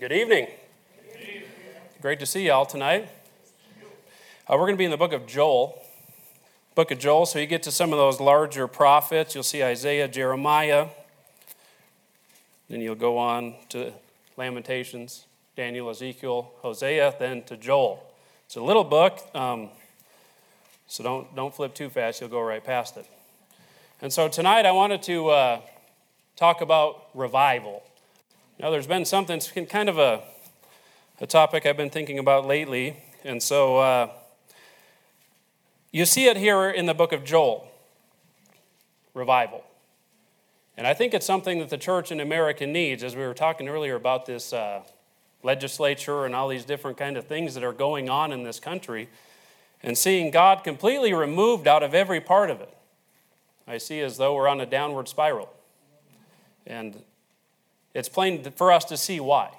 Good 0.00 0.10
evening. 0.10 0.48
Great 2.02 2.18
to 2.18 2.26
see 2.26 2.48
y'all 2.48 2.66
tonight. 2.66 3.08
Uh, 4.48 4.54
we're 4.54 4.66
going 4.66 4.74
to 4.74 4.76
be 4.76 4.84
in 4.84 4.90
the 4.90 4.96
book 4.96 5.12
of 5.12 5.24
Joel. 5.24 5.80
Book 6.74 6.90
of 6.90 6.98
Joel, 6.98 7.26
so 7.26 7.38
you 7.38 7.46
get 7.46 7.62
to 7.62 7.70
some 7.70 7.92
of 7.92 7.98
those 7.98 8.18
larger 8.20 8.66
prophets. 8.66 9.36
You'll 9.36 9.44
see 9.44 9.62
Isaiah, 9.62 10.08
Jeremiah. 10.08 10.88
Then 12.68 12.80
you'll 12.80 12.96
go 12.96 13.18
on 13.18 13.54
to 13.68 13.92
Lamentations, 14.36 15.26
Daniel, 15.54 15.88
Ezekiel, 15.88 16.50
Hosea, 16.56 17.14
then 17.20 17.44
to 17.44 17.56
Joel. 17.56 18.04
It's 18.46 18.56
a 18.56 18.62
little 18.62 18.84
book, 18.84 19.20
um, 19.32 19.68
so 20.88 21.04
don't, 21.04 21.36
don't 21.36 21.54
flip 21.54 21.72
too 21.72 21.88
fast. 21.88 22.20
You'll 22.20 22.30
go 22.30 22.40
right 22.40 22.64
past 22.64 22.96
it. 22.96 23.06
And 24.02 24.12
so 24.12 24.26
tonight 24.26 24.66
I 24.66 24.72
wanted 24.72 25.04
to 25.04 25.28
uh, 25.28 25.60
talk 26.34 26.62
about 26.62 27.10
revival. 27.14 27.84
Now, 28.60 28.70
there's 28.70 28.86
been 28.86 29.04
something, 29.04 29.36
it's 29.36 29.50
kind 29.50 29.88
of 29.88 29.98
a, 29.98 30.22
a 31.20 31.26
topic 31.26 31.66
I've 31.66 31.76
been 31.76 31.90
thinking 31.90 32.20
about 32.20 32.46
lately. 32.46 32.96
And 33.24 33.42
so 33.42 33.78
uh, 33.78 34.10
you 35.90 36.06
see 36.06 36.26
it 36.26 36.36
here 36.36 36.70
in 36.70 36.86
the 36.86 36.94
book 36.94 37.12
of 37.12 37.24
Joel 37.24 37.68
revival. 39.12 39.64
And 40.76 40.86
I 40.86 40.94
think 40.94 41.14
it's 41.14 41.26
something 41.26 41.58
that 41.58 41.70
the 41.70 41.78
church 41.78 42.12
in 42.12 42.20
America 42.20 42.64
needs, 42.66 43.02
as 43.02 43.16
we 43.16 43.22
were 43.22 43.34
talking 43.34 43.68
earlier 43.68 43.96
about 43.96 44.24
this 44.26 44.52
uh, 44.52 44.82
legislature 45.42 46.24
and 46.24 46.34
all 46.34 46.48
these 46.48 46.64
different 46.64 46.96
kind 46.96 47.16
of 47.16 47.26
things 47.26 47.54
that 47.54 47.64
are 47.64 47.72
going 47.72 48.08
on 48.08 48.32
in 48.32 48.44
this 48.44 48.60
country, 48.60 49.08
and 49.82 49.98
seeing 49.98 50.30
God 50.30 50.62
completely 50.64 51.12
removed 51.12 51.66
out 51.66 51.82
of 51.82 51.92
every 51.92 52.20
part 52.20 52.50
of 52.50 52.60
it. 52.60 52.72
I 53.66 53.78
see 53.78 54.00
as 54.00 54.16
though 54.16 54.34
we're 54.34 54.48
on 54.48 54.60
a 54.60 54.66
downward 54.66 55.08
spiral. 55.08 55.48
And 56.66 57.02
it's 57.94 58.08
plain 58.08 58.42
for 58.56 58.72
us 58.72 58.84
to 58.86 58.96
see 58.96 59.20
why, 59.20 59.50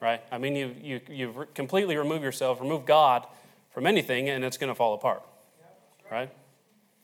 right? 0.00 0.22
I 0.30 0.38
mean, 0.38 0.54
you, 0.54 0.76
you, 0.82 1.00
you 1.08 1.46
completely 1.54 1.96
remove 1.96 2.22
yourself, 2.22 2.60
remove 2.60 2.84
God 2.84 3.26
from 3.70 3.86
anything, 3.86 4.28
and 4.28 4.44
it's 4.44 4.58
going 4.58 4.68
to 4.68 4.74
fall 4.74 4.94
apart, 4.94 5.22
right? 6.10 6.30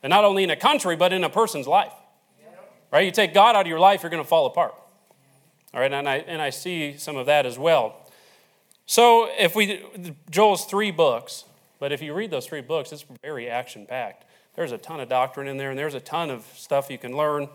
And 0.02 0.10
not 0.10 0.24
only 0.24 0.44
in 0.44 0.50
a 0.50 0.56
country, 0.56 0.94
but 0.94 1.12
in 1.12 1.24
a 1.24 1.30
person's 1.30 1.66
life, 1.66 1.92
right? 2.92 3.04
You 3.04 3.10
take 3.10 3.32
God 3.32 3.56
out 3.56 3.62
of 3.62 3.66
your 3.66 3.80
life, 3.80 4.02
you're 4.02 4.10
going 4.10 4.22
to 4.22 4.28
fall 4.28 4.46
apart, 4.46 4.74
all 5.72 5.80
right? 5.80 5.92
And 5.92 6.08
I, 6.08 6.16
and 6.16 6.42
I 6.42 6.50
see 6.50 6.96
some 6.98 7.16
of 7.16 7.26
that 7.26 7.46
as 7.46 7.58
well. 7.58 8.02
So, 8.88 9.28
if 9.36 9.56
we, 9.56 9.82
Joel's 10.30 10.64
three 10.66 10.92
books, 10.92 11.44
but 11.80 11.92
if 11.92 12.00
you 12.00 12.14
read 12.14 12.30
those 12.30 12.46
three 12.46 12.60
books, 12.60 12.92
it's 12.92 13.04
very 13.20 13.50
action 13.50 13.84
packed. 13.84 14.24
There's 14.54 14.72
a 14.72 14.78
ton 14.78 15.00
of 15.00 15.08
doctrine 15.08 15.48
in 15.48 15.56
there, 15.56 15.70
and 15.70 15.78
there's 15.78 15.94
a 15.94 16.00
ton 16.00 16.30
of 16.30 16.44
stuff 16.54 16.88
you 16.88 16.96
can 16.96 17.16
learn. 17.16 17.48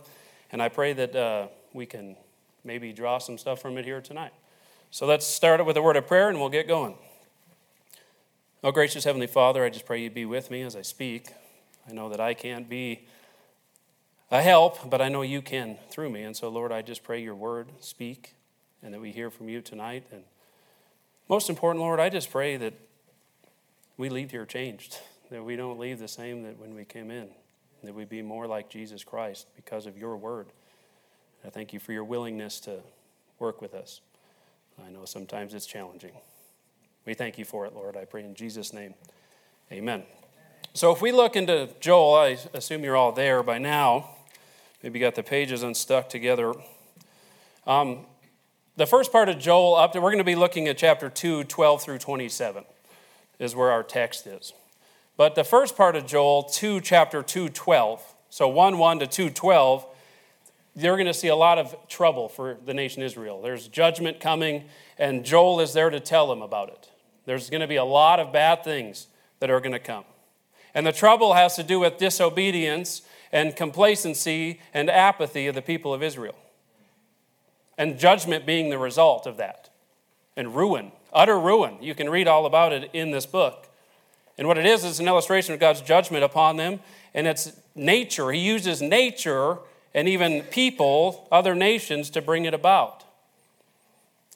And 0.51 0.61
I 0.61 0.67
pray 0.67 0.93
that 0.93 1.15
uh, 1.15 1.47
we 1.73 1.85
can 1.85 2.17
maybe 2.63 2.93
draw 2.93 3.17
some 3.17 3.37
stuff 3.37 3.61
from 3.61 3.77
it 3.77 3.85
here 3.85 4.01
tonight. 4.01 4.33
So 4.89 5.05
let's 5.05 5.25
start 5.25 5.59
it 5.59 5.65
with 5.65 5.77
a 5.77 5.81
word 5.81 5.95
of 5.95 6.07
prayer 6.07 6.29
and 6.29 6.39
we'll 6.39 6.49
get 6.49 6.67
going. 6.67 6.95
Oh, 8.63 8.71
gracious 8.71 9.03
Heavenly 9.03 9.27
Father, 9.27 9.63
I 9.65 9.69
just 9.69 9.85
pray 9.85 10.01
you 10.01 10.09
be 10.09 10.25
with 10.25 10.51
me 10.51 10.61
as 10.61 10.75
I 10.75 10.81
speak. 10.81 11.29
I 11.89 11.93
know 11.93 12.09
that 12.09 12.19
I 12.19 12.33
can't 12.33 12.69
be 12.69 13.07
a 14.29 14.41
help, 14.41 14.89
but 14.89 15.01
I 15.01 15.09
know 15.09 15.23
you 15.23 15.41
can 15.41 15.77
through 15.89 16.09
me. 16.09 16.23
And 16.23 16.35
so, 16.35 16.49
Lord, 16.49 16.71
I 16.71 16.81
just 16.81 17.03
pray 17.03 17.21
your 17.21 17.35
word 17.35 17.69
speak 17.79 18.35
and 18.83 18.93
that 18.93 18.99
we 18.99 19.11
hear 19.11 19.29
from 19.29 19.49
you 19.49 19.61
tonight. 19.61 20.05
And 20.11 20.23
most 21.29 21.49
important, 21.49 21.81
Lord, 21.81 21.99
I 21.99 22.09
just 22.09 22.29
pray 22.29 22.57
that 22.57 22.73
we 23.97 24.09
leave 24.09 24.31
here 24.31 24.45
changed, 24.45 24.99
that 25.29 25.43
we 25.43 25.55
don't 25.55 25.79
leave 25.79 25.99
the 25.99 26.07
same 26.07 26.43
that 26.43 26.59
when 26.59 26.75
we 26.75 26.85
came 26.85 27.11
in, 27.11 27.29
that 27.83 27.93
we 27.93 28.05
be 28.05 28.21
more 28.21 28.47
like 28.47 28.69
Jesus 28.69 29.03
Christ 29.03 29.47
because 29.55 29.85
of 29.85 29.97
your 29.97 30.17
word. 30.17 30.47
I 31.45 31.49
thank 31.49 31.73
you 31.73 31.79
for 31.79 31.91
your 31.91 32.03
willingness 32.03 32.59
to 32.61 32.79
work 33.39 33.61
with 33.61 33.73
us. 33.73 34.01
I 34.85 34.91
know 34.91 35.05
sometimes 35.05 35.53
it's 35.53 35.65
challenging. 35.65 36.11
We 37.05 37.15
thank 37.15 37.37
you 37.37 37.45
for 37.45 37.65
it, 37.65 37.73
Lord. 37.73 37.97
I 37.97 38.05
pray 38.05 38.23
in 38.23 38.35
Jesus' 38.35 38.73
name. 38.73 38.93
Amen. 39.71 40.03
So 40.73 40.93
if 40.93 41.01
we 41.01 41.11
look 41.11 41.35
into 41.35 41.69
Joel, 41.79 42.15
I 42.15 42.37
assume 42.53 42.83
you're 42.83 42.95
all 42.95 43.11
there 43.11 43.41
by 43.41 43.57
now. 43.57 44.09
Maybe 44.83 44.99
got 44.99 45.15
the 45.15 45.23
pages 45.23 45.63
unstuck 45.63 46.09
together. 46.09 46.53
Um, 47.65 48.05
the 48.77 48.85
first 48.85 49.11
part 49.11 49.27
of 49.27 49.39
Joel, 49.39 49.75
up 49.75 49.93
to, 49.93 50.01
we're 50.01 50.11
going 50.11 50.19
to 50.19 50.23
be 50.23 50.35
looking 50.35 50.67
at 50.67 50.77
chapter 50.77 51.09
2, 51.09 51.45
12 51.45 51.81
through 51.83 51.97
27, 51.97 52.63
is 53.39 53.55
where 53.55 53.71
our 53.71 53.83
text 53.83 54.27
is. 54.27 54.53
But 55.17 55.35
the 55.35 55.43
first 55.43 55.75
part 55.75 55.95
of 55.95 56.05
Joel, 56.05 56.43
2, 56.43 56.81
chapter 56.81 57.21
2, 57.21 57.49
12, 57.49 58.15
so 58.29 58.47
1, 58.47 58.77
1 58.77 58.99
to 58.99 59.07
2, 59.07 59.29
12, 59.29 59.85
they're 60.75 60.95
going 60.95 61.07
to 61.07 61.13
see 61.13 61.27
a 61.27 61.35
lot 61.35 61.57
of 61.57 61.75
trouble 61.87 62.29
for 62.29 62.57
the 62.65 62.73
nation 62.73 63.03
Israel. 63.03 63.41
There's 63.41 63.67
judgment 63.67 64.19
coming, 64.19 64.65
and 64.97 65.25
Joel 65.25 65.59
is 65.59 65.73
there 65.73 65.89
to 65.89 65.99
tell 65.99 66.27
them 66.27 66.41
about 66.41 66.69
it. 66.69 66.89
There's 67.25 67.49
going 67.49 67.61
to 67.61 67.67
be 67.67 67.75
a 67.75 67.83
lot 67.83 68.19
of 68.19 68.31
bad 68.31 68.63
things 68.63 69.07
that 69.39 69.49
are 69.49 69.59
going 69.59 69.73
to 69.73 69.79
come. 69.79 70.05
And 70.73 70.87
the 70.87 70.91
trouble 70.91 71.33
has 71.33 71.55
to 71.57 71.63
do 71.63 71.79
with 71.79 71.97
disobedience 71.97 73.01
and 73.31 73.55
complacency 73.55 74.61
and 74.73 74.89
apathy 74.89 75.47
of 75.47 75.55
the 75.55 75.61
people 75.61 75.93
of 75.93 76.01
Israel. 76.01 76.35
And 77.77 77.99
judgment 77.99 78.45
being 78.45 78.69
the 78.69 78.77
result 78.77 79.25
of 79.25 79.37
that. 79.37 79.69
And 80.37 80.55
ruin, 80.55 80.91
utter 81.11 81.39
ruin. 81.39 81.77
You 81.81 81.95
can 81.95 82.09
read 82.09 82.27
all 82.27 82.45
about 82.45 82.71
it 82.71 82.89
in 82.93 83.11
this 83.11 83.25
book. 83.25 83.67
And 84.37 84.47
what 84.47 84.57
it 84.57 84.65
is 84.65 84.85
is 84.85 84.99
an 84.99 85.07
illustration 85.07 85.53
of 85.53 85.59
God's 85.59 85.81
judgment 85.81 86.23
upon 86.23 86.57
them, 86.57 86.79
and 87.13 87.27
it's 87.27 87.51
nature. 87.75 88.31
He 88.31 88.39
uses 88.39 88.81
nature 88.81 89.59
and 89.93 90.07
even 90.07 90.41
people, 90.43 91.27
other 91.31 91.55
nations, 91.55 92.09
to 92.11 92.21
bring 92.21 92.45
it 92.45 92.53
about. 92.53 93.03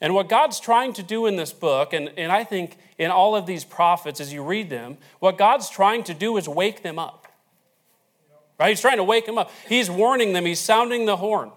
And 0.00 0.14
what 0.14 0.28
God's 0.28 0.60
trying 0.60 0.92
to 0.94 1.02
do 1.02 1.26
in 1.26 1.36
this 1.36 1.52
book, 1.52 1.92
and, 1.92 2.10
and 2.18 2.30
I 2.30 2.44
think 2.44 2.76
in 2.98 3.10
all 3.10 3.34
of 3.34 3.46
these 3.46 3.64
prophets 3.64 4.20
as 4.20 4.32
you 4.32 4.42
read 4.42 4.68
them, 4.68 4.98
what 5.20 5.38
God's 5.38 5.70
trying 5.70 6.04
to 6.04 6.14
do 6.14 6.36
is 6.36 6.48
wake 6.48 6.82
them 6.82 6.98
up. 6.98 7.26
Right? 8.58 8.70
He's 8.70 8.80
trying 8.80 8.98
to 8.98 9.04
wake 9.04 9.26
them 9.26 9.38
up. 9.38 9.50
He's 9.68 9.90
warning 9.90 10.32
them, 10.32 10.44
he's 10.44 10.60
sounding 10.60 11.06
the 11.06 11.16
horn. 11.16 11.50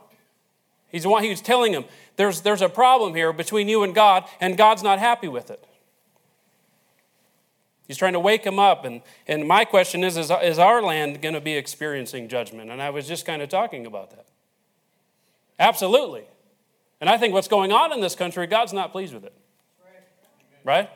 He's, 0.90 1.04
he's 1.04 1.42
telling 1.42 1.72
them, 1.72 1.86
there's, 2.16 2.42
there's 2.42 2.62
a 2.62 2.70
problem 2.70 3.14
here 3.14 3.32
between 3.32 3.70
you 3.70 3.84
and 3.84 3.94
God, 3.94 4.26
and 4.42 4.58
God's 4.58 4.84
not 4.84 5.00
happy 5.00 5.28
with 5.28 5.52
it. 5.52 5.64
He's 7.90 7.98
trying 7.98 8.14
to 8.14 8.20
wake 8.20 8.44
them 8.44 8.60
up. 8.60 8.86
And, 8.86 9.02
and 9.28 9.48
my 9.48 9.66
question 9.66 10.04
is, 10.04 10.16
is 10.16 10.30
is 10.44 10.60
our 10.60 10.80
land 10.80 11.24
going 11.24 11.34
to 11.34 11.42
be 11.42 11.56
experiencing 11.56 12.30
judgment? 12.30 12.70
And 12.70 12.80
I 12.84 12.92
was 12.92 13.08
just 13.08 13.26
kind 13.26 13.42
of 13.42 13.50
talking 13.50 13.88
about 13.88 14.12
that. 14.12 14.28
Absolutely. 15.58 16.26
And 17.02 17.10
I 17.10 17.18
think 17.18 17.34
what's 17.34 17.48
going 17.48 17.72
on 17.72 17.92
in 17.92 18.00
this 18.00 18.14
country, 18.14 18.46
God's 18.46 18.74
not 18.74 18.92
pleased 18.92 19.12
with 19.12 19.24
it. 19.24 19.34
Right? 20.64 20.88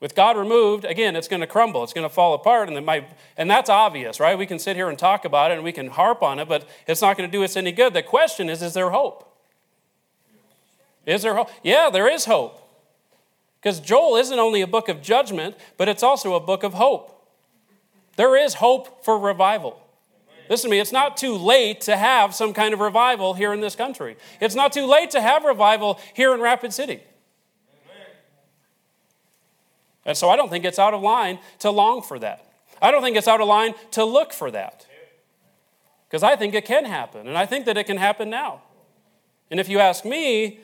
With 0.00 0.14
God 0.14 0.38
removed, 0.38 0.86
again, 0.86 1.16
it's 1.16 1.28
going 1.28 1.40
to 1.40 1.46
crumble. 1.46 1.84
It's 1.84 1.92
going 1.92 2.08
to 2.08 2.14
fall 2.14 2.32
apart. 2.32 2.70
And, 2.70 2.86
might, 2.86 3.10
and 3.36 3.50
that's 3.50 3.68
obvious, 3.68 4.18
right? 4.18 4.38
We 4.38 4.46
can 4.46 4.58
sit 4.58 4.74
here 4.74 4.88
and 4.88 4.98
talk 4.98 5.26
about 5.26 5.50
it 5.50 5.54
and 5.54 5.64
we 5.64 5.72
can 5.72 5.88
harp 5.88 6.22
on 6.22 6.38
it, 6.38 6.48
but 6.48 6.66
it's 6.86 7.02
not 7.02 7.18
going 7.18 7.30
to 7.30 7.32
do 7.32 7.44
us 7.44 7.58
any 7.58 7.72
good. 7.72 7.92
The 7.92 8.02
question 8.02 8.48
is 8.48 8.62
is 8.62 8.72
there 8.72 8.88
hope? 8.88 9.36
Is 11.04 11.22
there 11.22 11.34
hope? 11.34 11.50
Yeah, 11.62 11.90
there 11.92 12.10
is 12.10 12.24
hope. 12.24 12.62
Because 13.66 13.80
Joel 13.80 14.14
isn't 14.14 14.38
only 14.38 14.60
a 14.60 14.66
book 14.68 14.88
of 14.88 15.02
judgment, 15.02 15.56
but 15.76 15.88
it's 15.88 16.04
also 16.04 16.34
a 16.34 16.40
book 16.40 16.62
of 16.62 16.74
hope. 16.74 17.28
There 18.14 18.36
is 18.36 18.54
hope 18.54 19.04
for 19.04 19.18
revival. 19.18 19.82
Listen 20.48 20.70
to 20.70 20.76
me, 20.76 20.78
it's 20.78 20.92
not 20.92 21.16
too 21.16 21.34
late 21.34 21.80
to 21.80 21.96
have 21.96 22.32
some 22.32 22.54
kind 22.54 22.72
of 22.72 22.78
revival 22.78 23.34
here 23.34 23.52
in 23.52 23.60
this 23.60 23.74
country. 23.74 24.18
It's 24.40 24.54
not 24.54 24.72
too 24.72 24.86
late 24.86 25.10
to 25.10 25.20
have 25.20 25.42
revival 25.42 25.98
here 26.14 26.32
in 26.32 26.40
Rapid 26.40 26.72
City. 26.72 27.00
And 30.04 30.16
so 30.16 30.30
I 30.30 30.36
don't 30.36 30.48
think 30.48 30.64
it's 30.64 30.78
out 30.78 30.94
of 30.94 31.02
line 31.02 31.40
to 31.58 31.72
long 31.72 32.02
for 32.02 32.20
that. 32.20 32.48
I 32.80 32.92
don't 32.92 33.02
think 33.02 33.16
it's 33.16 33.26
out 33.26 33.40
of 33.40 33.48
line 33.48 33.74
to 33.90 34.04
look 34.04 34.32
for 34.32 34.52
that. 34.52 34.86
Because 36.08 36.22
I 36.22 36.36
think 36.36 36.54
it 36.54 36.66
can 36.66 36.84
happen, 36.84 37.26
and 37.26 37.36
I 37.36 37.46
think 37.46 37.66
that 37.66 37.76
it 37.76 37.88
can 37.88 37.96
happen 37.96 38.30
now. 38.30 38.62
And 39.50 39.58
if 39.58 39.68
you 39.68 39.80
ask 39.80 40.04
me, 40.04 40.60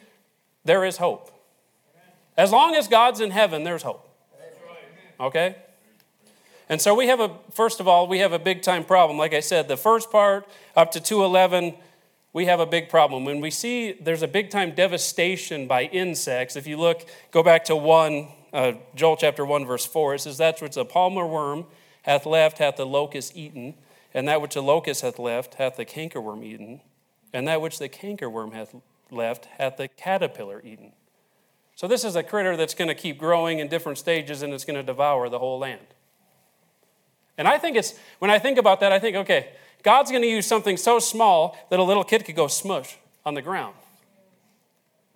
there 0.64 0.84
is 0.84 0.98
hope. 0.98 1.31
As 2.36 2.50
long 2.50 2.74
as 2.74 2.88
God's 2.88 3.20
in 3.20 3.30
heaven, 3.30 3.64
there's 3.64 3.82
hope. 3.82 4.08
Okay? 5.20 5.56
And 6.68 6.80
so 6.80 6.94
we 6.94 7.06
have 7.08 7.20
a, 7.20 7.30
first 7.52 7.80
of 7.80 7.88
all, 7.88 8.08
we 8.08 8.20
have 8.20 8.32
a 8.32 8.38
big 8.38 8.62
time 8.62 8.84
problem. 8.84 9.18
Like 9.18 9.34
I 9.34 9.40
said, 9.40 9.68
the 9.68 9.76
first 9.76 10.10
part 10.10 10.48
up 10.74 10.92
to 10.92 11.00
211, 11.00 11.74
we 12.32 12.46
have 12.46 12.60
a 12.60 12.66
big 12.66 12.88
problem. 12.88 13.24
When 13.24 13.40
we 13.40 13.50
see 13.50 13.92
there's 13.92 14.22
a 14.22 14.28
big 14.28 14.50
time 14.50 14.74
devastation 14.74 15.66
by 15.66 15.84
insects, 15.84 16.56
if 16.56 16.66
you 16.66 16.78
look, 16.78 17.06
go 17.30 17.42
back 17.42 17.64
to 17.64 17.76
1, 17.76 18.28
uh, 18.52 18.72
Joel 18.94 19.16
chapter 19.16 19.44
1, 19.44 19.66
verse 19.66 19.84
4, 19.84 20.14
it 20.14 20.20
says, 20.20 20.38
That's 20.38 20.62
which 20.62 20.74
the 20.74 20.84
palmer 20.84 21.26
worm 21.26 21.66
hath 22.02 22.26
left, 22.26 22.58
hath 22.58 22.76
the 22.76 22.86
locust 22.86 23.36
eaten, 23.36 23.74
and 24.14 24.26
that 24.28 24.40
which 24.40 24.54
the 24.54 24.62
locust 24.62 25.02
hath 25.02 25.18
left, 25.18 25.54
hath 25.54 25.76
the 25.76 25.84
cankerworm 25.84 26.42
eaten, 26.42 26.80
and 27.32 27.46
that 27.48 27.60
which 27.60 27.78
the 27.78 27.88
cankerworm 27.88 28.52
hath 28.52 28.74
left, 29.10 29.46
hath 29.58 29.76
the 29.76 29.88
caterpillar 29.88 30.62
eaten. 30.64 30.92
So, 31.82 31.88
this 31.88 32.04
is 32.04 32.14
a 32.14 32.22
critter 32.22 32.56
that's 32.56 32.74
going 32.74 32.86
to 32.86 32.94
keep 32.94 33.18
growing 33.18 33.58
in 33.58 33.66
different 33.66 33.98
stages 33.98 34.42
and 34.42 34.54
it's 34.54 34.64
going 34.64 34.76
to 34.76 34.84
devour 34.84 35.28
the 35.28 35.40
whole 35.40 35.58
land. 35.58 35.80
And 37.36 37.48
I 37.48 37.58
think 37.58 37.76
it's, 37.76 37.94
when 38.20 38.30
I 38.30 38.38
think 38.38 38.56
about 38.56 38.78
that, 38.78 38.92
I 38.92 39.00
think, 39.00 39.16
okay, 39.16 39.48
God's 39.82 40.12
going 40.12 40.22
to 40.22 40.28
use 40.28 40.46
something 40.46 40.76
so 40.76 41.00
small 41.00 41.58
that 41.70 41.80
a 41.80 41.82
little 41.82 42.04
kid 42.04 42.24
could 42.24 42.36
go 42.36 42.46
smush 42.46 42.98
on 43.26 43.34
the 43.34 43.42
ground. 43.42 43.74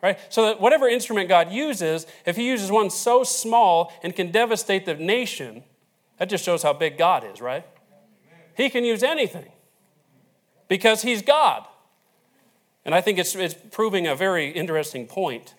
Right? 0.03 0.19
So 0.29 0.47
that 0.47 0.61
whatever 0.61 0.89
instrument 0.89 1.29
God 1.29 1.53
uses, 1.53 2.05
if 2.27 2.35
He 2.35 2.49
uses 2.49 2.69
one 2.69 2.91
so 2.91 3.23
small 3.23 3.93
and 4.03 4.17
can 4.17 4.33
devastate 4.33 4.87
the 4.87 4.95
nation, 4.95 5.63
that 6.19 6.29
just 6.29 6.45
shows 6.45 6.65
how 6.65 6.73
big 6.73 6.99
God 6.99 7.23
is, 7.33 7.41
right? 7.41 7.65
He 8.57 8.71
can 8.71 8.85
use 8.85 9.05
anything 9.05 9.53
because 10.67 11.03
He's 11.03 11.23
God. 11.23 11.65
And 12.85 12.93
I 12.93 13.03
think 13.03 13.21
it's, 13.21 13.37
it's 13.37 13.55
proving 13.71 14.09
a 14.09 14.17
very 14.17 14.51
interesting 14.51 15.07
point 15.07 15.55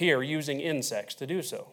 here 0.00 0.22
using 0.22 0.60
insects 0.60 1.14
to 1.14 1.26
do 1.26 1.40
so. 1.40 1.68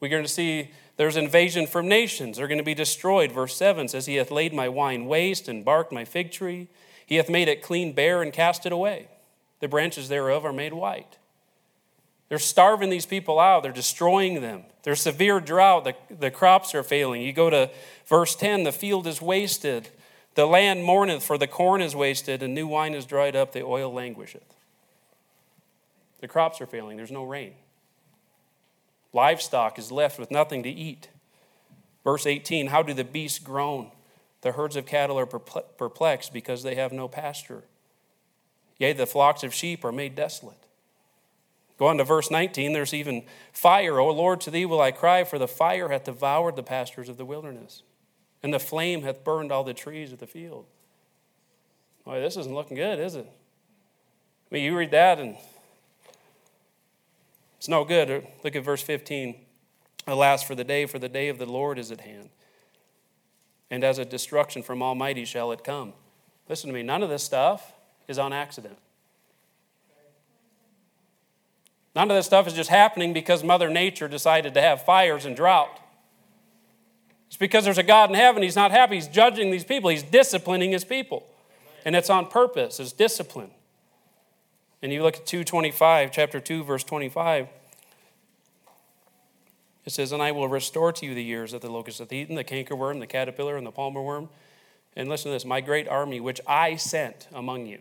We're 0.00 0.08
going 0.08 0.24
to 0.24 0.28
see 0.28 0.70
there's 0.96 1.16
invasion 1.16 1.66
from 1.66 1.88
nations. 1.88 2.38
They're 2.38 2.48
going 2.48 2.58
to 2.58 2.64
be 2.64 2.74
destroyed. 2.74 3.32
Verse 3.32 3.54
7 3.54 3.88
says, 3.88 4.06
He 4.06 4.16
hath 4.16 4.30
laid 4.30 4.54
my 4.54 4.68
wine 4.68 5.06
waste 5.06 5.46
and 5.46 5.64
barked 5.64 5.92
my 5.92 6.04
fig 6.04 6.32
tree. 6.32 6.68
He 7.06 7.16
hath 7.16 7.28
made 7.28 7.48
it 7.48 7.62
clean 7.62 7.92
bare 7.92 8.22
and 8.22 8.32
cast 8.32 8.64
it 8.64 8.72
away. 8.72 9.08
The 9.60 9.68
branches 9.68 10.08
thereof 10.08 10.44
are 10.44 10.52
made 10.52 10.72
white. 10.72 11.18
They're 12.30 12.38
starving 12.38 12.90
these 12.90 13.06
people 13.06 13.38
out. 13.38 13.62
They're 13.62 13.72
destroying 13.72 14.40
them. 14.40 14.62
There's 14.84 15.00
severe 15.00 15.40
drought. 15.40 15.84
The, 15.84 15.94
the 16.14 16.30
crops 16.30 16.74
are 16.74 16.82
failing. 16.82 17.22
You 17.22 17.32
go 17.32 17.50
to 17.50 17.70
verse 18.06 18.34
10 18.34 18.64
the 18.64 18.72
field 18.72 19.06
is 19.06 19.20
wasted. 19.20 19.88
The 20.36 20.46
land 20.46 20.84
mourneth, 20.84 21.24
for 21.24 21.36
the 21.36 21.48
corn 21.48 21.82
is 21.82 21.96
wasted, 21.96 22.42
and 22.42 22.54
new 22.54 22.68
wine 22.68 22.94
is 22.94 23.04
dried 23.04 23.34
up, 23.34 23.52
the 23.52 23.64
oil 23.64 23.92
languisheth. 23.92 24.54
The 26.20 26.28
crops 26.28 26.60
are 26.60 26.66
failing. 26.66 26.96
There's 26.96 27.10
no 27.10 27.24
rain. 27.24 27.54
Livestock 29.12 29.78
is 29.78 29.90
left 29.90 30.18
with 30.18 30.30
nothing 30.30 30.62
to 30.62 30.70
eat. 30.70 31.08
Verse 32.04 32.26
18 32.26 32.68
How 32.68 32.82
do 32.82 32.94
the 32.94 33.04
beasts 33.04 33.38
groan? 33.38 33.90
The 34.42 34.52
herds 34.52 34.76
of 34.76 34.86
cattle 34.86 35.18
are 35.18 35.26
perplexed 35.26 36.32
because 36.32 36.62
they 36.62 36.74
have 36.74 36.92
no 36.92 37.08
pasture. 37.08 37.64
Yea, 38.78 38.94
the 38.94 39.06
flocks 39.06 39.42
of 39.42 39.52
sheep 39.52 39.84
are 39.84 39.92
made 39.92 40.14
desolate. 40.14 40.66
Go 41.78 41.86
on 41.86 41.98
to 41.98 42.04
verse 42.04 42.30
19. 42.30 42.72
There's 42.72 42.94
even 42.94 43.24
fire. 43.52 43.98
O 43.98 44.10
Lord, 44.10 44.40
to 44.42 44.50
thee 44.50 44.64
will 44.64 44.80
I 44.80 44.92
cry, 44.92 45.24
for 45.24 45.38
the 45.38 45.48
fire 45.48 45.90
hath 45.90 46.04
devoured 46.04 46.56
the 46.56 46.62
pastures 46.62 47.08
of 47.10 47.18
the 47.18 47.24
wilderness, 47.24 47.82
and 48.42 48.52
the 48.52 48.58
flame 48.58 49.02
hath 49.02 49.24
burned 49.24 49.52
all 49.52 49.64
the 49.64 49.74
trees 49.74 50.12
of 50.12 50.18
the 50.18 50.26
field. 50.26 50.66
Boy, 52.04 52.20
this 52.20 52.36
isn't 52.38 52.54
looking 52.54 52.76
good, 52.76 52.98
is 52.98 53.14
it? 53.14 53.26
I 53.26 54.54
mean, 54.54 54.64
you 54.64 54.76
read 54.76 54.90
that 54.90 55.18
and 55.18 55.36
it's 57.60 57.68
no 57.68 57.84
good. 57.84 58.26
Look 58.42 58.56
at 58.56 58.64
verse 58.64 58.80
15. 58.80 59.34
Alas, 60.06 60.42
for 60.42 60.54
the 60.54 60.64
day, 60.64 60.86
for 60.86 60.98
the 60.98 61.10
day 61.10 61.28
of 61.28 61.36
the 61.36 61.44
Lord 61.44 61.78
is 61.78 61.90
at 61.90 62.00
hand. 62.00 62.30
And 63.70 63.84
as 63.84 63.98
a 63.98 64.04
destruction 64.06 64.62
from 64.62 64.82
Almighty 64.82 65.26
shall 65.26 65.52
it 65.52 65.62
come. 65.62 65.92
Listen 66.48 66.68
to 66.68 66.74
me, 66.74 66.82
none 66.82 67.02
of 67.02 67.10
this 67.10 67.22
stuff 67.22 67.74
is 68.08 68.18
on 68.18 68.32
accident. 68.32 68.78
None 71.94 72.10
of 72.10 72.16
this 72.16 72.24
stuff 72.24 72.46
is 72.46 72.54
just 72.54 72.70
happening 72.70 73.12
because 73.12 73.44
Mother 73.44 73.68
Nature 73.68 74.08
decided 74.08 74.54
to 74.54 74.62
have 74.62 74.86
fires 74.86 75.26
and 75.26 75.36
drought. 75.36 75.80
It's 77.26 77.36
because 77.36 77.64
there's 77.66 77.76
a 77.76 77.82
God 77.82 78.08
in 78.08 78.16
heaven. 78.16 78.42
He's 78.42 78.56
not 78.56 78.70
happy. 78.70 78.94
He's 78.94 79.06
judging 79.06 79.50
these 79.50 79.64
people, 79.64 79.90
He's 79.90 80.02
disciplining 80.02 80.72
His 80.72 80.84
people. 80.84 81.26
And 81.84 81.94
it's 81.94 82.08
on 82.08 82.26
purpose, 82.26 82.80
it's 82.80 82.92
discipline. 82.92 83.50
And 84.82 84.92
you 84.92 85.02
look 85.02 85.16
at 85.16 85.26
225, 85.26 86.10
chapter 86.10 86.40
2, 86.40 86.64
verse 86.64 86.84
25. 86.84 87.48
It 89.84 89.92
says, 89.92 90.12
And 90.12 90.22
I 90.22 90.32
will 90.32 90.48
restore 90.48 90.92
to 90.92 91.06
you 91.06 91.14
the 91.14 91.22
years 91.22 91.52
that 91.52 91.60
the 91.60 91.70
locust 91.70 91.98
hath 91.98 92.12
eaten, 92.12 92.34
the 92.34 92.44
cankerworm, 92.44 93.00
the 93.00 93.06
caterpillar, 93.06 93.56
and 93.56 93.66
the 93.66 93.72
palmer 93.72 94.02
worm. 94.02 94.28
And 94.96 95.08
listen 95.08 95.30
to 95.30 95.32
this 95.32 95.44
my 95.44 95.60
great 95.60 95.88
army 95.88 96.20
which 96.20 96.40
I 96.46 96.76
sent 96.76 97.28
among 97.32 97.66
you. 97.66 97.78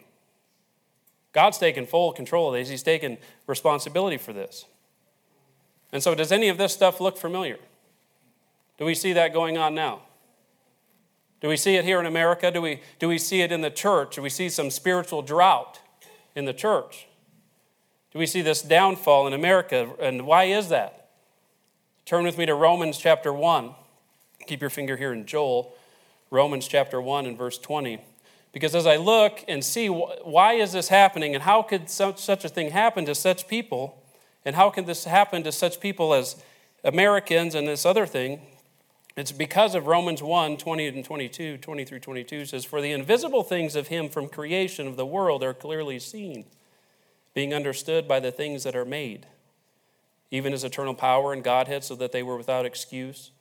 God's 1.31 1.57
taken 1.57 1.85
full 1.85 2.11
control 2.11 2.49
of 2.49 2.59
this, 2.59 2.69
He's 2.69 2.83
taken 2.83 3.17
responsibility 3.47 4.17
for 4.17 4.33
this. 4.33 4.65
And 5.91 6.03
so, 6.03 6.13
does 6.15 6.31
any 6.31 6.49
of 6.49 6.57
this 6.57 6.73
stuff 6.73 6.99
look 6.99 7.17
familiar? 7.17 7.57
Do 8.77 8.85
we 8.85 8.95
see 8.95 9.13
that 9.13 9.33
going 9.33 9.57
on 9.57 9.75
now? 9.75 10.01
Do 11.41 11.47
we 11.47 11.57
see 11.57 11.75
it 11.75 11.85
here 11.85 11.99
in 11.99 12.05
America? 12.05 12.51
Do 12.51 12.61
we, 12.61 12.81
do 12.99 13.07
we 13.07 13.17
see 13.17 13.41
it 13.41 13.51
in 13.51 13.61
the 13.61 13.69
church? 13.69 14.15
Do 14.15 14.21
we 14.21 14.29
see 14.29 14.49
some 14.49 14.69
spiritual 14.69 15.21
drought? 15.21 15.79
In 16.39 16.45
the 16.45 16.53
church? 16.53 17.07
Do 18.11 18.17
we 18.17 18.25
see 18.25 18.41
this 18.41 18.63
downfall 18.63 19.27
in 19.27 19.33
America? 19.33 19.91
And 20.01 20.25
why 20.25 20.45
is 20.45 20.69
that? 20.69 21.09
Turn 22.05 22.23
with 22.23 22.39
me 22.39 22.47
to 22.47 22.55
Romans 22.55 22.97
chapter 22.97 23.31
1. 23.31 23.75
Keep 24.47 24.61
your 24.61 24.71
finger 24.71 24.97
here 24.97 25.13
in 25.13 25.27
Joel, 25.27 25.75
Romans 26.31 26.67
chapter 26.67 26.99
1 26.99 27.27
and 27.27 27.37
verse 27.37 27.59
20. 27.59 27.99
Because 28.51 28.73
as 28.73 28.87
I 28.87 28.95
look 28.95 29.43
and 29.47 29.63
see 29.63 29.89
why 29.89 30.53
is 30.53 30.71
this 30.71 30.87
happening 30.87 31.35
and 31.35 31.43
how 31.43 31.61
could 31.61 31.87
such, 31.87 32.27
a 32.27 32.49
thing 32.49 32.71
happen 32.71 33.05
to 33.05 33.13
such 33.13 33.47
people, 33.47 34.01
and 34.43 34.55
how 34.55 34.71
can 34.71 34.85
this 34.85 35.03
happen 35.03 35.43
to 35.43 35.51
such 35.51 35.79
people 35.79 36.15
as 36.15 36.41
Americans 36.83 37.53
and 37.53 37.67
this 37.67 37.85
other 37.85 38.07
thing, 38.07 38.41
it's 39.15 39.31
because 39.31 39.75
of 39.75 39.87
Romans 39.87 40.21
1 40.21 40.57
20 40.57 40.87
and 40.87 41.05
22, 41.05 41.57
20 41.57 41.85
through 41.85 41.99
22 41.99 42.45
says, 42.45 42.65
For 42.65 42.81
the 42.81 42.91
invisible 42.91 43.43
things 43.43 43.75
of 43.75 43.87
him 43.87 44.09
from 44.09 44.27
creation 44.27 44.87
of 44.87 44.97
the 44.97 45.05
world 45.05 45.43
are 45.43 45.53
clearly 45.53 45.99
seen, 45.99 46.45
being 47.33 47.53
understood 47.53 48.07
by 48.07 48.19
the 48.19 48.31
things 48.31 48.63
that 48.63 48.75
are 48.75 48.85
made, 48.85 49.25
even 50.31 50.51
his 50.51 50.63
eternal 50.63 50.93
power 50.93 51.33
and 51.33 51.43
Godhead, 51.43 51.83
so 51.83 51.95
that 51.95 52.11
they 52.11 52.23
were 52.23 52.37
without 52.37 52.65
excuse, 52.65 53.31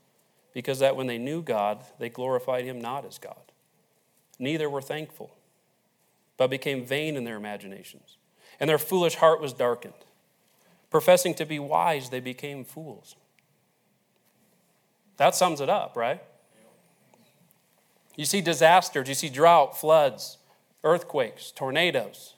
because 0.54 0.78
that 0.78 0.96
when 0.96 1.06
they 1.06 1.18
knew 1.18 1.42
God, 1.42 1.84
they 1.98 2.08
glorified 2.08 2.64
him 2.64 2.80
not 2.80 3.04
as 3.04 3.18
God. 3.18 3.52
Neither 4.38 4.70
were 4.70 4.82
thankful, 4.82 5.36
but 6.36 6.50
became 6.50 6.84
vain 6.84 7.16
in 7.16 7.24
their 7.24 7.36
imaginations, 7.36 8.16
and 8.58 8.70
their 8.70 8.78
foolish 8.78 9.16
heart 9.16 9.40
was 9.40 9.52
darkened. 9.52 9.94
Professing 10.90 11.34
to 11.34 11.44
be 11.44 11.58
wise, 11.58 12.08
they 12.08 12.20
became 12.20 12.64
fools 12.64 13.16
that 15.18 15.34
sums 15.34 15.60
it 15.60 15.68
up, 15.68 15.96
right? 15.96 16.22
You 18.16 18.24
see 18.24 18.40
disasters, 18.40 19.08
you 19.08 19.14
see 19.14 19.28
drought, 19.28 19.78
floods, 19.78 20.38
earthquakes, 20.82 21.52
tornadoes. 21.52 22.34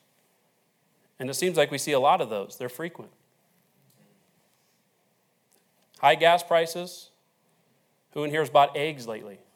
And 1.19 1.31
it 1.31 1.35
seems 1.35 1.57
like 1.57 1.71
we 1.71 1.79
see 1.79 1.93
a 1.93 2.01
lot 2.01 2.21
of 2.21 2.29
those. 2.29 2.57
They're 2.59 2.69
frequent. 2.69 3.11
High 6.01 6.17
gas 6.17 6.43
prices. 6.43 7.11
Who 8.13 8.25
in 8.25 8.31
here 8.31 8.41
has 8.41 8.51
bought 8.51 8.77
eggs 8.77 9.07
lately? 9.07 9.39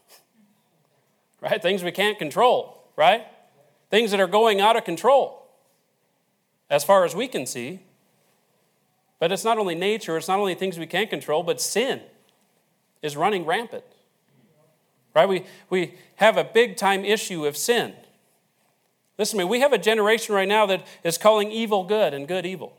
Right? 1.41 1.61
Things 1.61 1.85
we 1.85 1.93
can't 1.93 2.19
control, 2.19 2.89
right? 2.97 3.27
Things 3.91 4.13
that 4.13 4.21
are 4.21 4.27
going 4.27 4.63
out 4.63 4.77
of 4.77 4.85
control 4.85 5.47
as 6.71 6.83
far 6.85 7.05
as 7.05 7.15
we 7.15 7.29
can 7.29 7.45
see. 7.45 7.81
But 9.19 9.31
it's 9.31 9.45
not 9.45 9.59
only 9.59 9.75
nature, 9.75 10.17
it's 10.17 10.29
not 10.29 10.39
only 10.39 10.55
things 10.55 10.79
we 10.79 10.87
can't 10.87 11.11
control, 11.11 11.43
but 11.43 11.61
sin 11.61 12.01
is 13.05 13.17
running 13.17 13.45
rampant. 13.45 13.85
Right? 15.15 15.29
We, 15.29 15.45
we 15.71 15.95
have 16.17 16.37
a 16.37 16.43
big 16.43 16.77
time 16.77 17.05
issue 17.05 17.47
of 17.47 17.57
sin. 17.57 17.93
Listen 19.17 19.39
to 19.39 19.45
me, 19.45 19.49
we 19.49 19.61
have 19.61 19.73
a 19.73 19.79
generation 19.79 20.35
right 20.35 20.49
now 20.49 20.67
that 20.67 20.85
is 21.05 21.19
calling 21.19 21.53
evil 21.53 21.85
good 21.85 22.15
and 22.15 22.27
good 22.27 22.45
evil. 22.45 22.77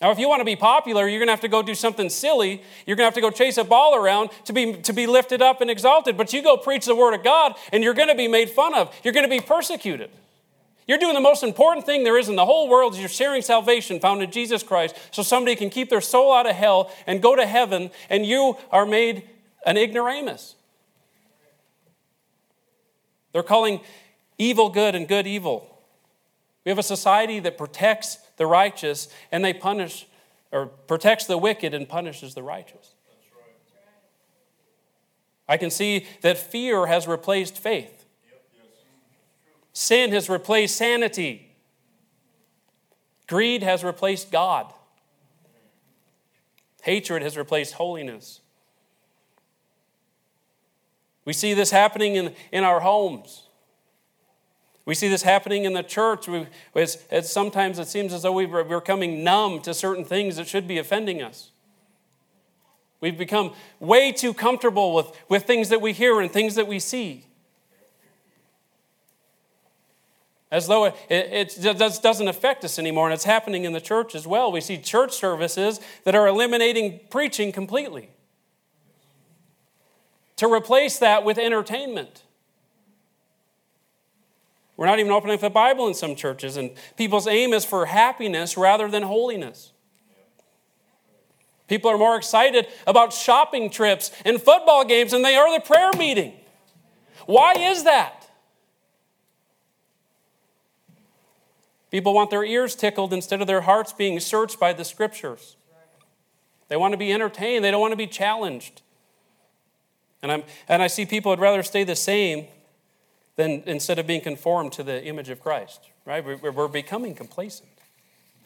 Now, 0.00 0.12
if 0.12 0.18
you 0.18 0.28
want 0.28 0.40
to 0.40 0.44
be 0.44 0.54
popular, 0.54 1.08
you're 1.08 1.18
going 1.18 1.26
to 1.26 1.32
have 1.32 1.40
to 1.40 1.48
go 1.48 1.60
do 1.60 1.74
something 1.74 2.08
silly. 2.08 2.62
You're 2.86 2.96
going 2.96 3.02
to 3.02 3.08
have 3.08 3.14
to 3.14 3.20
go 3.20 3.30
chase 3.30 3.58
a 3.58 3.64
ball 3.64 3.96
around 3.96 4.30
to 4.44 4.52
be, 4.52 4.74
to 4.74 4.92
be 4.92 5.08
lifted 5.08 5.42
up 5.42 5.60
and 5.60 5.68
exalted. 5.68 6.16
But 6.16 6.32
you 6.32 6.40
go 6.40 6.56
preach 6.56 6.86
the 6.86 6.94
word 6.94 7.14
of 7.14 7.24
God, 7.24 7.56
and 7.72 7.82
you're 7.82 7.94
going 7.94 8.08
to 8.08 8.14
be 8.14 8.28
made 8.28 8.48
fun 8.48 8.74
of. 8.74 8.94
You're 9.02 9.12
going 9.12 9.28
to 9.28 9.30
be 9.30 9.40
persecuted. 9.40 10.10
You're 10.88 10.98
doing 10.98 11.14
the 11.14 11.20
most 11.20 11.42
important 11.42 11.84
thing 11.84 12.02
there 12.02 12.16
is 12.16 12.30
in 12.30 12.36
the 12.36 12.46
whole 12.46 12.66
world 12.66 12.94
is 12.94 13.00
you're 13.00 13.10
sharing 13.10 13.42
salvation 13.42 14.00
found 14.00 14.22
in 14.22 14.30
Jesus 14.30 14.62
Christ 14.62 14.96
so 15.10 15.22
somebody 15.22 15.54
can 15.54 15.68
keep 15.68 15.90
their 15.90 16.00
soul 16.00 16.32
out 16.32 16.48
of 16.48 16.56
hell 16.56 16.90
and 17.06 17.20
go 17.20 17.36
to 17.36 17.46
heaven 17.46 17.90
and 18.08 18.24
you 18.24 18.56
are 18.70 18.86
made 18.86 19.28
an 19.66 19.76
ignoramus. 19.76 20.54
They're 23.32 23.42
calling 23.42 23.80
evil 24.38 24.70
good 24.70 24.94
and 24.94 25.06
good 25.06 25.26
evil. 25.26 25.78
We 26.64 26.70
have 26.70 26.78
a 26.78 26.82
society 26.82 27.38
that 27.40 27.58
protects 27.58 28.16
the 28.38 28.46
righteous 28.46 29.08
and 29.30 29.44
they 29.44 29.52
punish 29.52 30.06
or 30.50 30.66
protects 30.66 31.26
the 31.26 31.36
wicked 31.36 31.74
and 31.74 31.86
punishes 31.86 32.34
the 32.34 32.42
righteous. 32.42 32.94
I 35.46 35.58
can 35.58 35.70
see 35.70 36.06
that 36.22 36.38
fear 36.38 36.86
has 36.86 37.06
replaced 37.06 37.58
faith. 37.58 37.97
Sin 39.78 40.10
has 40.10 40.28
replaced 40.28 40.74
sanity. 40.74 41.52
Greed 43.28 43.62
has 43.62 43.84
replaced 43.84 44.32
God. 44.32 44.74
Hatred 46.82 47.22
has 47.22 47.36
replaced 47.36 47.74
holiness. 47.74 48.40
We 51.24 51.32
see 51.32 51.54
this 51.54 51.70
happening 51.70 52.16
in, 52.16 52.34
in 52.50 52.64
our 52.64 52.80
homes. 52.80 53.44
We 54.84 54.96
see 54.96 55.06
this 55.06 55.22
happening 55.22 55.62
in 55.64 55.74
the 55.74 55.84
church. 55.84 56.26
We, 56.26 56.48
it's, 56.74 56.98
it's, 57.08 57.30
sometimes 57.30 57.78
it 57.78 57.86
seems 57.86 58.12
as 58.12 58.22
though 58.22 58.32
we're 58.32 58.64
becoming 58.64 59.22
numb 59.22 59.60
to 59.60 59.72
certain 59.72 60.04
things 60.04 60.38
that 60.38 60.48
should 60.48 60.66
be 60.66 60.78
offending 60.78 61.22
us. 61.22 61.52
We've 63.00 63.16
become 63.16 63.52
way 63.78 64.10
too 64.10 64.34
comfortable 64.34 64.92
with, 64.92 65.12
with 65.28 65.44
things 65.44 65.68
that 65.68 65.80
we 65.80 65.92
hear 65.92 66.20
and 66.20 66.32
things 66.32 66.56
that 66.56 66.66
we 66.66 66.80
see. 66.80 67.27
As 70.50 70.66
though 70.66 70.86
it, 70.86 70.94
it, 71.10 71.64
it, 71.64 72.02
doesn't 72.02 72.28
affect 72.28 72.64
us 72.64 72.78
anymore, 72.78 73.06
and 73.06 73.14
it's 73.14 73.24
happening 73.24 73.64
in 73.64 73.72
the 73.72 73.80
church 73.80 74.14
as 74.14 74.26
well. 74.26 74.50
We 74.50 74.60
see 74.60 74.78
church 74.78 75.12
services 75.12 75.80
that 76.04 76.14
are 76.14 76.26
eliminating 76.26 77.00
preaching 77.10 77.52
completely 77.52 78.10
to 80.36 80.50
replace 80.50 80.98
that 80.98 81.24
with 81.24 81.36
entertainment. 81.36 82.22
We're 84.76 84.86
not 84.86 85.00
even 85.00 85.10
opening 85.10 85.34
up 85.34 85.40
the 85.40 85.50
Bible 85.50 85.88
in 85.88 85.94
some 85.94 86.14
churches, 86.14 86.56
and 86.56 86.70
people's 86.96 87.26
aim 87.26 87.52
is 87.52 87.64
for 87.64 87.86
happiness 87.86 88.56
rather 88.56 88.88
than 88.88 89.02
holiness. 89.02 89.72
People 91.66 91.90
are 91.90 91.98
more 91.98 92.16
excited 92.16 92.66
about 92.86 93.12
shopping 93.12 93.68
trips 93.68 94.10
and 94.24 94.40
football 94.40 94.84
games 94.84 95.10
than 95.10 95.22
they 95.22 95.36
are 95.36 95.52
the 95.52 95.60
prayer 95.60 95.90
meeting. 95.98 96.32
Why 97.26 97.52
is 97.52 97.84
that? 97.84 98.17
People 101.90 102.12
want 102.12 102.30
their 102.30 102.44
ears 102.44 102.74
tickled 102.74 103.12
instead 103.12 103.40
of 103.40 103.46
their 103.46 103.62
hearts 103.62 103.92
being 103.92 104.20
searched 104.20 104.60
by 104.60 104.72
the 104.72 104.84
scriptures. 104.84 105.56
They 106.68 106.76
want 106.76 106.92
to 106.92 106.98
be 106.98 107.12
entertained, 107.12 107.64
they 107.64 107.70
don't 107.70 107.80
want 107.80 107.92
to 107.92 107.96
be 107.96 108.06
challenged. 108.06 108.82
And, 110.22 110.32
I'm, 110.32 110.42
and 110.68 110.82
I 110.82 110.88
see 110.88 111.06
people 111.06 111.30
would 111.30 111.40
rather 111.40 111.62
stay 111.62 111.84
the 111.84 111.96
same 111.96 112.46
than 113.36 113.62
instead 113.66 113.98
of 113.98 114.06
being 114.06 114.20
conformed 114.20 114.72
to 114.72 114.82
the 114.82 115.02
image 115.04 115.28
of 115.28 115.40
Christ, 115.40 115.90
right? 116.04 116.24
We're, 116.24 116.50
we're 116.50 116.68
becoming 116.68 117.14
complacent, 117.14 117.68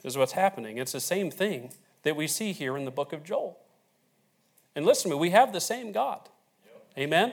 is 0.05 0.17
what's 0.17 0.33
happening. 0.33 0.77
It's 0.77 0.93
the 0.93 1.01
same 1.01 1.31
thing 1.31 1.73
that 2.03 2.15
we 2.15 2.27
see 2.27 2.53
here 2.53 2.77
in 2.77 2.85
the 2.85 2.91
book 2.91 3.13
of 3.13 3.25
Joel. 3.25 3.59
And 4.77 4.85
listen 4.85 5.11
to 5.11 5.17
me, 5.17 5.21
we 5.21 5.31
have 5.31 5.53
the 5.53 5.61
same 5.61 5.93
God. 5.93 6.29
Amen? 6.97 7.33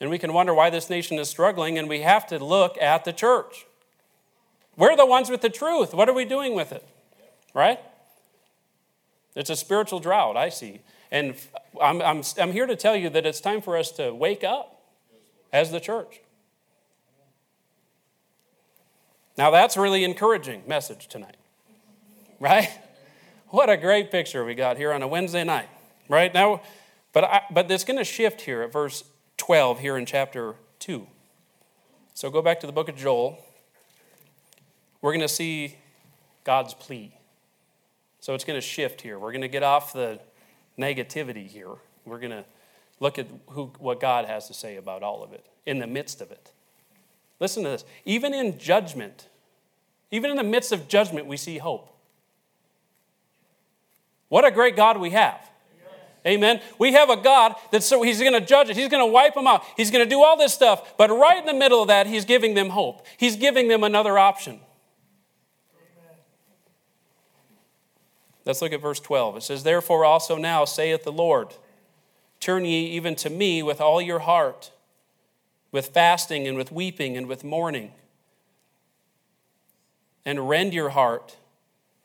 And 0.00 0.08
we 0.08 0.18
can 0.18 0.32
wonder 0.32 0.54
why 0.54 0.70
this 0.70 0.88
nation 0.88 1.18
is 1.18 1.28
struggling, 1.28 1.76
and 1.78 1.88
we 1.88 2.00
have 2.00 2.26
to 2.28 2.42
look 2.42 2.80
at 2.80 3.04
the 3.04 3.12
church. 3.12 3.66
We're 4.80 4.96
the 4.96 5.04
ones 5.04 5.28
with 5.28 5.42
the 5.42 5.50
truth. 5.50 5.92
What 5.92 6.08
are 6.08 6.14
we 6.14 6.24
doing 6.24 6.54
with 6.54 6.72
it? 6.72 6.82
Right? 7.52 7.78
It's 9.36 9.50
a 9.50 9.56
spiritual 9.56 10.00
drought, 10.00 10.38
I 10.38 10.48
see. 10.48 10.80
And 11.10 11.34
I'm, 11.82 12.00
I'm, 12.00 12.22
I'm 12.38 12.50
here 12.50 12.66
to 12.66 12.76
tell 12.76 12.96
you 12.96 13.10
that 13.10 13.26
it's 13.26 13.42
time 13.42 13.60
for 13.60 13.76
us 13.76 13.90
to 13.92 14.14
wake 14.14 14.42
up 14.42 14.80
as 15.52 15.70
the 15.70 15.80
church. 15.80 16.20
Now, 19.36 19.50
that's 19.50 19.76
really 19.76 20.02
encouraging 20.02 20.62
message 20.66 21.08
tonight, 21.08 21.36
right? 22.40 22.70
What 23.48 23.68
a 23.68 23.76
great 23.76 24.10
picture 24.10 24.46
we 24.46 24.54
got 24.54 24.78
here 24.78 24.94
on 24.94 25.02
a 25.02 25.08
Wednesday 25.08 25.44
night, 25.44 25.68
right? 26.08 26.32
Now, 26.32 26.62
but, 27.12 27.24
I, 27.24 27.42
but 27.50 27.70
it's 27.70 27.84
going 27.84 27.98
to 27.98 28.04
shift 28.04 28.40
here 28.40 28.62
at 28.62 28.72
verse 28.72 29.04
12 29.36 29.80
here 29.80 29.98
in 29.98 30.06
chapter 30.06 30.54
2. 30.78 31.06
So 32.14 32.30
go 32.30 32.40
back 32.40 32.60
to 32.60 32.66
the 32.66 32.72
book 32.72 32.88
of 32.88 32.96
Joel 32.96 33.38
we're 35.02 35.12
going 35.12 35.20
to 35.20 35.28
see 35.28 35.76
God's 36.44 36.74
plea. 36.74 37.14
So 38.20 38.34
it's 38.34 38.44
going 38.44 38.58
to 38.58 38.66
shift 38.66 39.00
here. 39.00 39.18
We're 39.18 39.32
going 39.32 39.40
to 39.42 39.48
get 39.48 39.62
off 39.62 39.92
the 39.92 40.20
negativity 40.78 41.46
here. 41.46 41.70
We're 42.04 42.18
going 42.18 42.30
to 42.32 42.44
look 42.98 43.18
at 43.18 43.26
who, 43.48 43.72
what 43.78 44.00
God 44.00 44.26
has 44.26 44.46
to 44.48 44.54
say 44.54 44.76
about 44.76 45.02
all 45.02 45.22
of 45.22 45.32
it 45.32 45.46
in 45.66 45.78
the 45.78 45.86
midst 45.86 46.20
of 46.20 46.30
it. 46.30 46.50
Listen 47.38 47.62
to 47.64 47.70
this. 47.70 47.84
Even 48.04 48.34
in 48.34 48.58
judgment, 48.58 49.28
even 50.10 50.30
in 50.30 50.36
the 50.36 50.44
midst 50.44 50.72
of 50.72 50.88
judgment, 50.88 51.26
we 51.26 51.36
see 51.36 51.58
hope. 51.58 51.96
What 54.28 54.44
a 54.44 54.50
great 54.50 54.76
God 54.76 54.98
we 54.98 55.10
have. 55.10 55.40
Amen. 56.26 56.60
We 56.78 56.92
have 56.92 57.08
a 57.08 57.16
God 57.16 57.54
that 57.72 57.82
so 57.82 58.02
he's 58.02 58.20
going 58.20 58.34
to 58.34 58.42
judge 58.42 58.68
it. 58.68 58.76
He's 58.76 58.90
going 58.90 59.02
to 59.02 59.10
wipe 59.10 59.34
them 59.34 59.46
out. 59.46 59.64
He's 59.76 59.90
going 59.90 60.04
to 60.04 60.08
do 60.08 60.22
all 60.22 60.36
this 60.36 60.52
stuff. 60.52 60.98
But 60.98 61.08
right 61.10 61.38
in 61.38 61.46
the 61.46 61.54
middle 61.54 61.80
of 61.80 61.88
that, 61.88 62.06
he's 62.06 62.26
giving 62.26 62.52
them 62.52 62.70
hope. 62.70 63.06
He's 63.16 63.36
giving 63.36 63.68
them 63.68 63.82
another 63.82 64.18
option. 64.18 64.60
Let's 68.44 68.62
look 68.62 68.72
at 68.72 68.80
verse 68.80 69.00
12. 69.00 69.38
It 69.38 69.42
says, 69.42 69.62
Therefore 69.62 70.04
also 70.04 70.36
now 70.36 70.64
saith 70.64 71.04
the 71.04 71.12
Lord, 71.12 71.54
Turn 72.40 72.64
ye 72.64 72.86
even 72.86 73.14
to 73.16 73.30
me 73.30 73.62
with 73.62 73.80
all 73.80 74.00
your 74.00 74.20
heart, 74.20 74.72
with 75.72 75.88
fasting 75.88 76.48
and 76.48 76.56
with 76.56 76.72
weeping 76.72 77.16
and 77.16 77.26
with 77.26 77.44
mourning, 77.44 77.92
and 80.24 80.48
rend 80.48 80.72
your 80.72 80.90
heart 80.90 81.36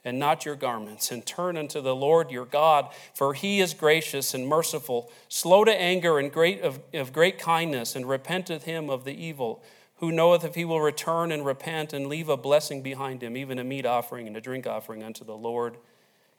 and 0.04 0.20
not 0.20 0.44
your 0.44 0.54
garments, 0.54 1.10
and 1.10 1.26
turn 1.26 1.56
unto 1.56 1.80
the 1.80 1.96
Lord 1.96 2.30
your 2.30 2.44
God, 2.44 2.92
for 3.12 3.34
he 3.34 3.60
is 3.60 3.74
gracious 3.74 4.34
and 4.34 4.46
merciful, 4.46 5.10
slow 5.28 5.64
to 5.64 5.72
anger 5.72 6.20
and 6.20 6.30
great 6.30 6.60
of, 6.60 6.78
of 6.94 7.12
great 7.12 7.40
kindness, 7.40 7.96
and 7.96 8.08
repenteth 8.08 8.64
him 8.64 8.88
of 8.88 9.04
the 9.04 9.20
evil, 9.20 9.64
who 9.96 10.12
knoweth 10.12 10.44
if 10.44 10.54
he 10.54 10.64
will 10.64 10.80
return 10.80 11.32
and 11.32 11.44
repent 11.44 11.92
and 11.92 12.06
leave 12.06 12.28
a 12.28 12.36
blessing 12.36 12.82
behind 12.82 13.20
him, 13.20 13.36
even 13.36 13.58
a 13.58 13.64
meat 13.64 13.84
offering 13.84 14.28
and 14.28 14.36
a 14.36 14.40
drink 14.40 14.64
offering 14.64 15.02
unto 15.02 15.24
the 15.24 15.36
Lord 15.36 15.76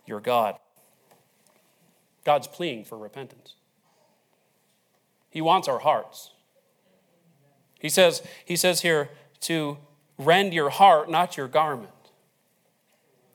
your 0.08 0.20
God. 0.20 0.56
God's 2.24 2.48
pleading 2.48 2.84
for 2.84 2.98
repentance. 2.98 3.56
He 5.30 5.42
wants 5.42 5.68
our 5.68 5.80
hearts. 5.80 6.32
He 7.80 7.90
says, 7.90 8.22
he 8.44 8.56
says 8.56 8.82
here 8.82 9.10
to 9.42 9.78
rend 10.18 10.54
your 10.54 10.70
heart, 10.70 11.10
not 11.10 11.38
your 11.38 11.48
garment. 11.48 11.92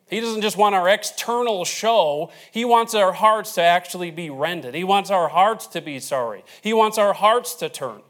He 0.09 0.21
doesn't 0.21 0.43
just 0.43 0.59
want 0.59 0.75
our 0.75 0.89
external 0.91 1.65
show, 1.65 2.31
He 2.51 2.67
wants 2.67 2.95
our 2.95 3.13
hearts 3.13 3.55
to 3.55 3.63
actually 3.63 4.11
be 4.11 4.29
rended. 4.29 4.75
He 4.75 4.85
wants 4.85 5.11
our 5.11 5.29
hearts 5.29 5.67
to 5.69 5.81
be 5.81 6.01
sorry. 6.01 6.45
He 6.61 6.75
wants 6.75 6.99
our 6.99 7.15
hearts 7.15 7.55
to 7.55 7.71
turn. 7.71 8.03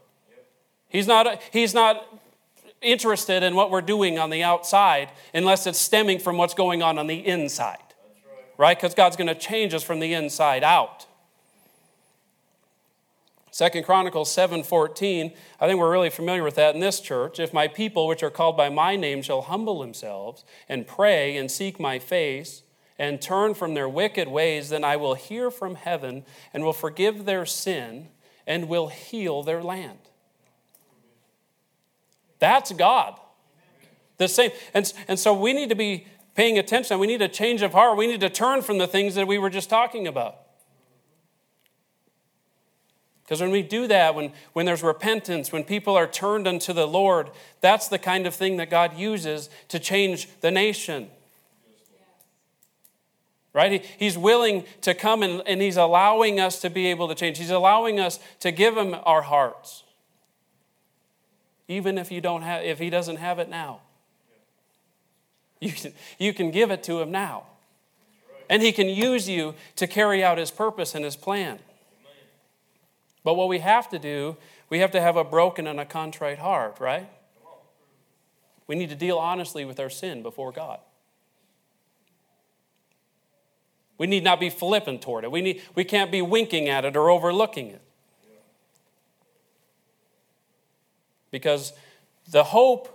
He's 0.89 1.07
not, 1.07 1.41
he's 1.51 1.73
not 1.73 2.05
interested 2.81 3.41
in 3.41 3.55
what 3.55 3.71
we're 3.71 3.81
doing 3.81 4.19
on 4.19 4.31
the 4.31 4.43
outside 4.43 5.09
unless 5.33 5.65
it's 5.65 5.79
stemming 5.79 6.19
from 6.19 6.35
what's 6.35 6.53
going 6.53 6.83
on 6.83 6.97
on 6.97 7.07
the 7.07 7.25
inside 7.25 7.92
right? 8.57 8.77
Because 8.77 8.93
God's 8.93 9.15
going 9.15 9.27
to 9.27 9.35
change 9.35 9.73
us 9.73 9.83
from 9.83 9.99
the 9.99 10.13
inside 10.13 10.63
out. 10.63 11.05
Second 13.53 13.83
Chronicles 13.83 14.35
7:14, 14.35 15.31
I 15.59 15.67
think 15.67 15.79
we're 15.79 15.91
really 15.91 16.09
familiar 16.09 16.43
with 16.43 16.55
that 16.55 16.73
in 16.73 16.81
this 16.81 16.99
church. 16.99 17.39
If 17.39 17.53
my 17.53 17.67
people 17.67 18.07
which 18.07 18.23
are 18.23 18.31
called 18.31 18.57
by 18.57 18.69
my 18.69 18.95
name 18.95 19.21
shall 19.21 19.43
humble 19.43 19.79
themselves 19.79 20.43
and 20.67 20.87
pray 20.87 21.37
and 21.37 21.51
seek 21.51 21.79
my 21.79 21.99
face 21.99 22.63
and 22.97 23.21
turn 23.21 23.53
from 23.53 23.75
their 23.75 23.87
wicked 23.87 24.27
ways, 24.27 24.69
then 24.69 24.83
I 24.83 24.95
will 24.95 25.13
hear 25.13 25.51
from 25.51 25.75
heaven 25.75 26.25
and 26.51 26.63
will 26.63 26.73
forgive 26.73 27.25
their 27.25 27.45
sin 27.45 28.09
and 28.47 28.67
will 28.67 28.87
heal 28.87 29.43
their 29.43 29.61
land. 29.61 29.99
That's 32.39 32.71
God. 32.73 33.19
The 34.17 34.27
same. 34.27 34.51
And, 34.73 34.91
and 35.07 35.19
so 35.19 35.33
we 35.33 35.53
need 35.53 35.69
to 35.69 35.75
be 35.75 36.07
paying 36.35 36.57
attention. 36.57 36.99
We 36.99 37.07
need 37.07 37.21
a 37.21 37.27
change 37.27 37.61
of 37.61 37.73
heart. 37.73 37.97
We 37.97 38.07
need 38.07 38.21
to 38.21 38.29
turn 38.29 38.61
from 38.61 38.77
the 38.77 38.87
things 38.87 39.15
that 39.15 39.27
we 39.27 39.37
were 39.37 39.49
just 39.49 39.69
talking 39.69 40.07
about. 40.07 40.37
Because 43.23 43.39
when 43.39 43.51
we 43.51 43.61
do 43.61 43.87
that, 43.87 44.15
when, 44.15 44.33
when 44.51 44.65
there's 44.65 44.83
repentance, 44.83 45.51
when 45.51 45.63
people 45.63 45.95
are 45.95 46.07
turned 46.07 46.47
unto 46.47 46.73
the 46.73 46.85
Lord, 46.85 47.31
that's 47.61 47.87
the 47.87 47.97
kind 47.97 48.27
of 48.27 48.35
thing 48.35 48.57
that 48.57 48.69
God 48.69 48.97
uses 48.97 49.49
to 49.69 49.79
change 49.79 50.27
the 50.41 50.51
nation. 50.51 51.09
Right? 53.53 53.71
He, 53.71 53.89
he's 53.97 54.17
willing 54.17 54.65
to 54.81 54.93
come 54.93 55.23
and, 55.23 55.41
and 55.45 55.61
He's 55.61 55.77
allowing 55.77 56.39
us 56.39 56.59
to 56.61 56.69
be 56.69 56.87
able 56.87 57.07
to 57.07 57.15
change. 57.15 57.37
He's 57.37 57.51
allowing 57.51 57.99
us 57.99 58.19
to 58.39 58.51
give 58.51 58.75
Him 58.75 58.95
our 59.03 59.21
hearts. 59.21 59.83
Even 61.67 61.97
if, 61.97 62.11
you 62.11 62.19
don't 62.19 62.41
have, 62.41 62.63
if 62.63 62.79
He 62.79 62.89
doesn't 62.89 63.17
have 63.17 63.37
it 63.39 63.49
now. 63.49 63.81
You 65.63 65.71
can, 65.71 65.93
you 66.19 66.33
can 66.33 66.51
give 66.51 66.71
it 66.71 66.83
to 66.83 66.99
him 67.01 67.09
now. 67.11 67.43
And 68.49 68.61
he 68.61 68.73
can 68.73 68.89
use 68.89 69.29
you 69.29 69.55
to 69.77 69.87
carry 69.87 70.21
out 70.21 70.37
his 70.37 70.51
purpose 70.51 70.93
and 70.93 71.05
his 71.05 71.15
plan. 71.15 71.59
But 73.23 73.35
what 73.35 73.47
we 73.47 73.59
have 73.59 73.89
to 73.89 73.99
do, 73.99 74.35
we 74.69 74.79
have 74.79 74.91
to 74.91 74.99
have 74.99 75.15
a 75.15 75.23
broken 75.23 75.65
and 75.65 75.79
a 75.79 75.85
contrite 75.85 76.39
heart, 76.39 76.81
right? 76.81 77.09
We 78.67 78.75
need 78.75 78.89
to 78.89 78.95
deal 78.95 79.17
honestly 79.17 79.63
with 79.63 79.79
our 79.79 79.89
sin 79.89 80.21
before 80.21 80.51
God. 80.51 80.79
We 83.97 84.07
need 84.07 84.25
not 84.25 84.41
be 84.41 84.49
flippant 84.49 85.01
toward 85.01 85.23
it. 85.23 85.31
We, 85.31 85.41
need, 85.41 85.61
we 85.75 85.85
can't 85.85 86.11
be 86.11 86.21
winking 86.21 86.67
at 86.67 86.83
it 86.83 86.97
or 86.97 87.09
overlooking 87.09 87.69
it. 87.69 87.81
Because 91.31 91.71
the 92.29 92.43
hope 92.43 92.92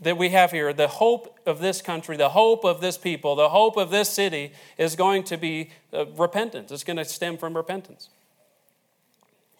that 0.00 0.16
we 0.16 0.30
have 0.30 0.50
here, 0.50 0.72
the 0.72 0.88
hope 0.88 1.38
of 1.46 1.60
this 1.60 1.82
country, 1.82 2.16
the 2.16 2.30
hope 2.30 2.64
of 2.64 2.80
this 2.80 2.96
people, 2.96 3.36
the 3.36 3.50
hope 3.50 3.76
of 3.76 3.90
this 3.90 4.08
city 4.08 4.52
is 4.78 4.96
going 4.96 5.24
to 5.24 5.36
be 5.36 5.70
uh, 5.92 6.06
repentance. 6.06 6.72
It's 6.72 6.84
going 6.84 6.96
to 6.96 7.04
stem 7.04 7.36
from 7.36 7.56
repentance. 7.56 8.08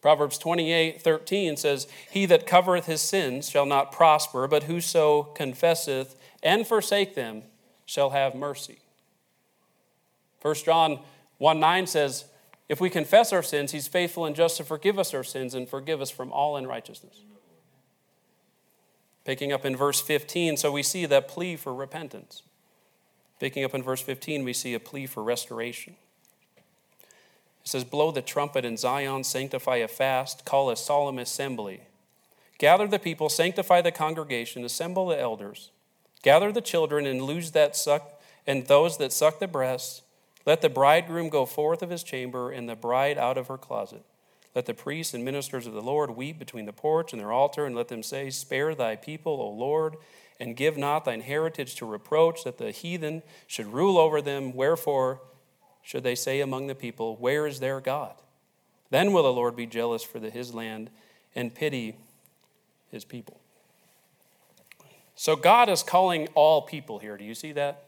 Proverbs 0.01 0.39
28 0.39 1.03
13 1.03 1.57
says, 1.57 1.87
He 2.11 2.25
that 2.27 2.47
covereth 2.47 2.87
his 2.87 3.03
sins 3.03 3.51
shall 3.51 3.67
not 3.67 3.93
prosper, 3.93 4.49
but 4.49 4.63
whoso 4.65 5.25
confesseth 5.25 6.17
and 6.43 6.67
forsake 6.67 7.15
them 7.15 7.43
shall 7.85 8.11
have 8.11 8.35
mercy. 8.35 8.79
1 10.41 10.55
John 10.65 11.01
1 11.37 11.61
9 11.61 11.87
says, 11.87 12.25
If 12.69 12.81
we 12.81 12.89
confess 12.89 13.31
our 13.33 13.43
sins, 13.43 13.73
he's 13.73 13.89
faithful 13.89 14.25
and 14.25 14.35
just 14.35 14.57
to 14.57 14.65
forgive 14.65 14.99
us 14.99 15.13
our 15.13 15.25
sins 15.25 15.55
and 15.55 15.69
forgive 15.69 16.01
us 16.01 16.11
from 16.11 16.33
all 16.33 16.57
unrighteousness. 16.57 17.21
Picking 19.31 19.53
up 19.53 19.65
in 19.65 19.77
verse 19.77 20.01
15, 20.01 20.57
so 20.57 20.73
we 20.73 20.83
see 20.83 21.07
that 21.07 21.29
plea 21.29 21.55
for 21.55 21.73
repentance. 21.73 22.43
Picking 23.39 23.63
up 23.63 23.77
in 23.77 23.81
verse 23.81 24.01
15, 24.01 24.43
we 24.43 24.53
see 24.53 24.75
a 24.75 24.81
plea 24.81 25.07
for 25.07 25.23
restoration. 25.23 25.95
It 26.59 27.69
says, 27.69 27.85
Blow 27.85 28.11
the 28.11 28.23
trumpet 28.23 28.65
in 28.65 28.77
Zion, 28.77 29.23
sanctify 29.23 29.77
a 29.77 29.87
fast, 29.87 30.45
call 30.45 30.69
a 30.69 30.77
solemn 30.77 31.21
assembly. 31.21 31.83
Gather 32.59 32.89
the 32.89 32.99
people, 32.99 33.29
sanctify 33.29 33.83
the 33.83 33.93
congregation, 33.93 34.65
assemble 34.65 35.07
the 35.07 35.21
elders. 35.21 35.71
Gather 36.23 36.51
the 36.51 36.61
children 36.61 37.07
and 37.07 37.21
that 37.53 37.77
suck 37.77 38.21
and 38.49 38.67
those 38.67 38.99
that 38.99 39.13
suck 39.13 39.39
the 39.39 39.47
breasts. 39.47 40.03
Let 40.45 40.61
the 40.61 40.69
bridegroom 40.69 41.29
go 41.29 41.47
forth 41.47 41.83
of 41.83 41.91
his 41.91 42.03
chamber 42.03 42.51
and 42.51 42.69
the 42.69 42.75
bride 42.75 43.17
out 43.17 43.39
of 43.39 43.47
her 43.47 43.59
closet. 43.59 44.03
Let 44.55 44.67
the 44.67 44.75
priests 44.75 45.15
and 45.15 45.25
ministers 45.25 45.67
of 45.67 45.73
the 45.73 45.83
Lord 45.83 46.11
weep 46.11 46.39
between 46.39 46.67
the 46.67 46.73
porch 46.73 47.13
and 47.13 47.21
their 47.21 47.33
altar, 47.33 47.67
and 47.67 47.77
let 47.77 47.89
them 47.89 48.03
say, 48.03 48.31
Spare 48.31 48.75
thy 48.75 48.97
people, 48.97 49.41
O 49.41 49.51
Lord, 49.51 49.97
and 50.41 50.57
give 50.57 50.77
not 50.77 51.05
thine 51.05 51.21
heritage 51.21 51.77
to 51.77 51.87
reproach, 51.87 52.45
that 52.45 52.59
the 52.59 52.71
heathen 52.71 53.23
should 53.47 53.73
rule 53.73 53.97
over 53.97 54.21
them. 54.21 54.55
Wherefore 54.55 55.21
should 55.83 56.03
they 56.03 56.15
say 56.15 56.41
among 56.41 56.67
the 56.67 56.75
people, 56.75 57.17
Where 57.17 57.47
is 57.47 57.61
their 57.61 57.81
God? 57.81 58.15
Then 58.91 59.13
will 59.13 59.23
the 59.23 59.33
Lord 59.33 59.55
be 59.55 59.67
jealous 59.67 60.03
for 60.03 60.19
the, 60.19 60.31
his 60.31 60.53
land 60.53 60.91
and 61.35 61.55
pity 61.55 61.97
his 62.91 63.05
people. 63.05 63.41
So 65.15 65.37
God 65.37 65.69
is 65.69 65.83
calling 65.83 66.29
all 66.35 66.63
people 66.63 66.99
here. 66.99 67.17
Do 67.17 67.25
you 67.25 67.35
see 67.35 67.53
that? 67.53 67.85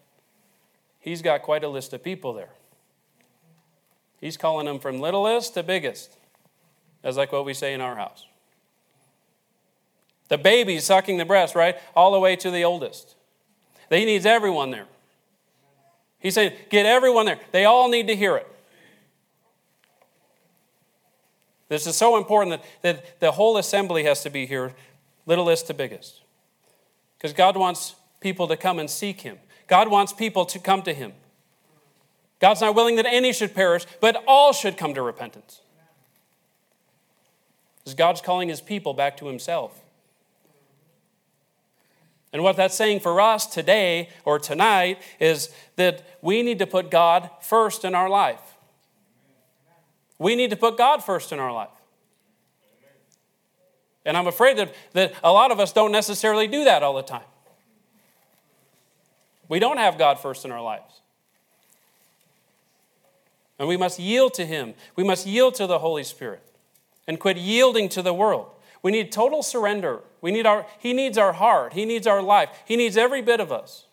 He's 1.00 1.22
got 1.22 1.42
quite 1.42 1.64
a 1.64 1.68
list 1.68 1.92
of 1.92 2.04
people 2.04 2.32
there. 2.32 2.50
He's 4.20 4.36
calling 4.36 4.66
them 4.66 4.78
from 4.78 5.00
littlest 5.00 5.54
to 5.54 5.64
biggest. 5.64 6.16
That's 7.02 7.16
like 7.16 7.32
what 7.32 7.44
we 7.44 7.54
say 7.54 7.74
in 7.74 7.80
our 7.80 7.96
house. 7.96 8.26
The 10.28 10.38
baby 10.38 10.78
sucking 10.78 11.18
the 11.18 11.24
breast, 11.24 11.54
right? 11.54 11.76
All 11.94 12.12
the 12.12 12.20
way 12.20 12.36
to 12.36 12.50
the 12.50 12.64
oldest. 12.64 13.16
He 13.90 14.04
needs 14.04 14.24
everyone 14.24 14.70
there. 14.70 14.86
He's 16.18 16.34
saying, 16.34 16.52
get 16.70 16.86
everyone 16.86 17.26
there. 17.26 17.40
They 17.50 17.64
all 17.64 17.90
need 17.90 18.06
to 18.06 18.16
hear 18.16 18.36
it. 18.36 18.46
This 21.68 21.86
is 21.86 21.96
so 21.96 22.16
important 22.16 22.60
that, 22.82 22.82
that 22.82 23.20
the 23.20 23.32
whole 23.32 23.56
assembly 23.56 24.04
has 24.04 24.22
to 24.22 24.30
be 24.30 24.46
here, 24.46 24.74
littlest 25.26 25.66
to 25.68 25.74
biggest. 25.74 26.20
Because 27.16 27.32
God 27.32 27.56
wants 27.56 27.94
people 28.20 28.46
to 28.48 28.56
come 28.56 28.78
and 28.78 28.90
seek 28.90 29.22
Him. 29.22 29.38
God 29.68 29.88
wants 29.88 30.12
people 30.12 30.44
to 30.44 30.58
come 30.58 30.82
to 30.82 30.92
Him. 30.92 31.14
God's 32.40 32.60
not 32.60 32.74
willing 32.74 32.96
that 32.96 33.06
any 33.06 33.32
should 33.32 33.54
perish, 33.54 33.86
but 34.00 34.22
all 34.26 34.52
should 34.52 34.76
come 34.76 34.92
to 34.92 35.00
repentance. 35.00 35.61
Because 37.82 37.94
God's 37.94 38.20
calling 38.20 38.48
His 38.48 38.60
people 38.60 38.94
back 38.94 39.16
to 39.18 39.26
Himself. 39.26 39.78
And 42.32 42.42
what 42.42 42.56
that's 42.56 42.74
saying 42.74 43.00
for 43.00 43.20
us 43.20 43.46
today 43.46 44.08
or 44.24 44.38
tonight 44.38 45.02
is 45.20 45.50
that 45.76 46.02
we 46.22 46.42
need 46.42 46.58
to 46.60 46.66
put 46.66 46.90
God 46.90 47.28
first 47.42 47.84
in 47.84 47.94
our 47.94 48.08
life. 48.08 48.40
We 50.18 50.34
need 50.34 50.50
to 50.50 50.56
put 50.56 50.78
God 50.78 51.04
first 51.04 51.32
in 51.32 51.38
our 51.38 51.52
life. 51.52 51.68
And 54.04 54.16
I'm 54.16 54.26
afraid 54.26 54.56
that, 54.58 54.74
that 54.94 55.12
a 55.22 55.30
lot 55.30 55.50
of 55.50 55.60
us 55.60 55.72
don't 55.72 55.92
necessarily 55.92 56.46
do 56.46 56.64
that 56.64 56.82
all 56.82 56.94
the 56.94 57.02
time. 57.02 57.22
We 59.48 59.58
don't 59.58 59.76
have 59.76 59.98
God 59.98 60.18
first 60.18 60.44
in 60.44 60.50
our 60.50 60.62
lives. 60.62 61.02
And 63.58 63.68
we 63.68 63.76
must 63.76 63.98
yield 63.98 64.34
to 64.34 64.46
Him. 64.46 64.74
We 64.96 65.04
must 65.04 65.26
yield 65.26 65.54
to 65.56 65.66
the 65.66 65.78
Holy 65.78 66.02
Spirit 66.02 66.42
and 67.06 67.18
quit 67.18 67.36
yielding 67.36 67.88
to 67.90 68.02
the 68.02 68.14
world. 68.14 68.48
We 68.82 68.90
need 68.90 69.12
total 69.12 69.42
surrender. 69.42 70.00
We 70.20 70.32
need 70.32 70.46
our, 70.46 70.66
he 70.78 70.92
needs 70.92 71.16
our 71.16 71.32
heart. 71.32 71.72
He 71.72 71.84
needs 71.84 72.06
our 72.06 72.22
life. 72.22 72.48
He 72.64 72.76
needs 72.76 72.96
every 72.96 73.22
bit 73.22 73.40
of 73.40 73.52
us. 73.52 73.86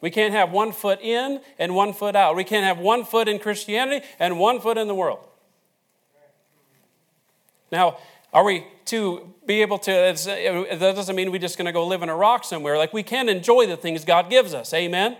We 0.00 0.10
can't 0.10 0.32
have 0.32 0.52
one 0.52 0.72
foot 0.72 1.00
in 1.00 1.40
and 1.58 1.74
one 1.74 1.92
foot 1.92 2.14
out. 2.14 2.36
We 2.36 2.44
can't 2.44 2.64
have 2.64 2.78
one 2.78 3.04
foot 3.04 3.28
in 3.28 3.38
Christianity 3.38 4.06
and 4.18 4.38
one 4.38 4.60
foot 4.60 4.78
in 4.78 4.86
the 4.86 4.94
world. 4.94 5.26
Now, 7.70 7.98
are 8.32 8.44
we 8.44 8.66
to 8.86 9.34
be 9.46 9.60
able 9.62 9.78
to, 9.78 9.90
that 9.90 10.78
doesn't 10.94 11.16
mean 11.16 11.30
we're 11.30 11.38
just 11.38 11.58
going 11.58 11.66
to 11.66 11.72
go 11.72 11.86
live 11.86 12.02
in 12.02 12.08
a 12.08 12.16
rock 12.16 12.44
somewhere. 12.44 12.78
Like 12.78 12.92
we 12.92 13.02
can 13.02 13.28
enjoy 13.28 13.66
the 13.66 13.76
things 13.76 14.04
God 14.04 14.30
gives 14.30 14.54
us. 14.54 14.72
Amen? 14.72 15.16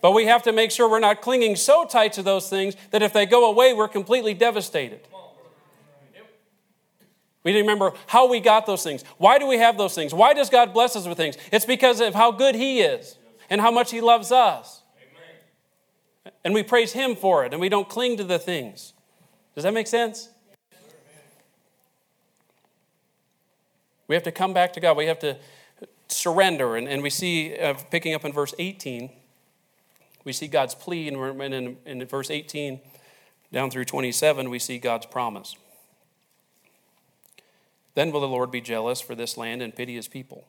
But 0.00 0.12
we 0.12 0.26
have 0.26 0.42
to 0.42 0.52
make 0.52 0.70
sure 0.70 0.88
we're 0.88 1.00
not 1.00 1.20
clinging 1.20 1.56
so 1.56 1.84
tight 1.84 2.12
to 2.14 2.22
those 2.22 2.48
things 2.48 2.74
that 2.90 3.02
if 3.02 3.12
they 3.12 3.26
go 3.26 3.50
away, 3.50 3.72
we're 3.72 3.88
completely 3.88 4.34
devastated. 4.34 5.00
We 7.46 7.56
remember 7.56 7.92
how 8.08 8.28
we 8.28 8.40
got 8.40 8.66
those 8.66 8.82
things. 8.82 9.04
Why 9.18 9.38
do 9.38 9.46
we 9.46 9.58
have 9.58 9.78
those 9.78 9.94
things? 9.94 10.12
Why 10.12 10.34
does 10.34 10.50
God 10.50 10.72
bless 10.72 10.96
us 10.96 11.06
with 11.06 11.16
things? 11.16 11.36
It's 11.52 11.64
because 11.64 12.00
of 12.00 12.12
how 12.12 12.32
good 12.32 12.56
He 12.56 12.80
is 12.80 13.18
and 13.48 13.60
how 13.60 13.70
much 13.70 13.92
He 13.92 14.00
loves 14.00 14.32
us. 14.32 14.82
Amen. 14.96 16.32
And 16.44 16.54
we 16.54 16.64
praise 16.64 16.92
Him 16.92 17.14
for 17.14 17.44
it 17.44 17.52
and 17.52 17.60
we 17.60 17.68
don't 17.68 17.88
cling 17.88 18.16
to 18.16 18.24
the 18.24 18.40
things. 18.40 18.94
Does 19.54 19.62
that 19.62 19.72
make 19.72 19.86
sense? 19.86 20.30
We 24.08 24.16
have 24.16 24.24
to 24.24 24.32
come 24.32 24.52
back 24.52 24.72
to 24.72 24.80
God. 24.80 24.96
We 24.96 25.06
have 25.06 25.20
to 25.20 25.36
surrender. 26.08 26.76
And, 26.76 26.88
and 26.88 27.00
we 27.02 27.10
see, 27.10 27.56
uh, 27.56 27.74
picking 27.92 28.14
up 28.14 28.24
in 28.24 28.32
verse 28.32 28.54
18, 28.58 29.10
we 30.26 30.34
see 30.34 30.48
God's 30.48 30.74
plea. 30.74 31.08
And 31.08 31.54
in, 31.54 31.76
in 31.86 32.04
verse 32.04 32.30
18 32.30 32.80
down 33.50 33.70
through 33.70 33.86
27, 33.86 34.50
we 34.50 34.58
see 34.58 34.76
God's 34.76 35.06
promise. 35.06 35.56
Then 37.94 38.12
will 38.12 38.20
the 38.20 38.28
Lord 38.28 38.50
be 38.50 38.60
jealous 38.60 39.00
for 39.00 39.14
this 39.14 39.38
land 39.38 39.62
and 39.62 39.74
pity 39.74 39.94
his 39.94 40.08
people. 40.08 40.44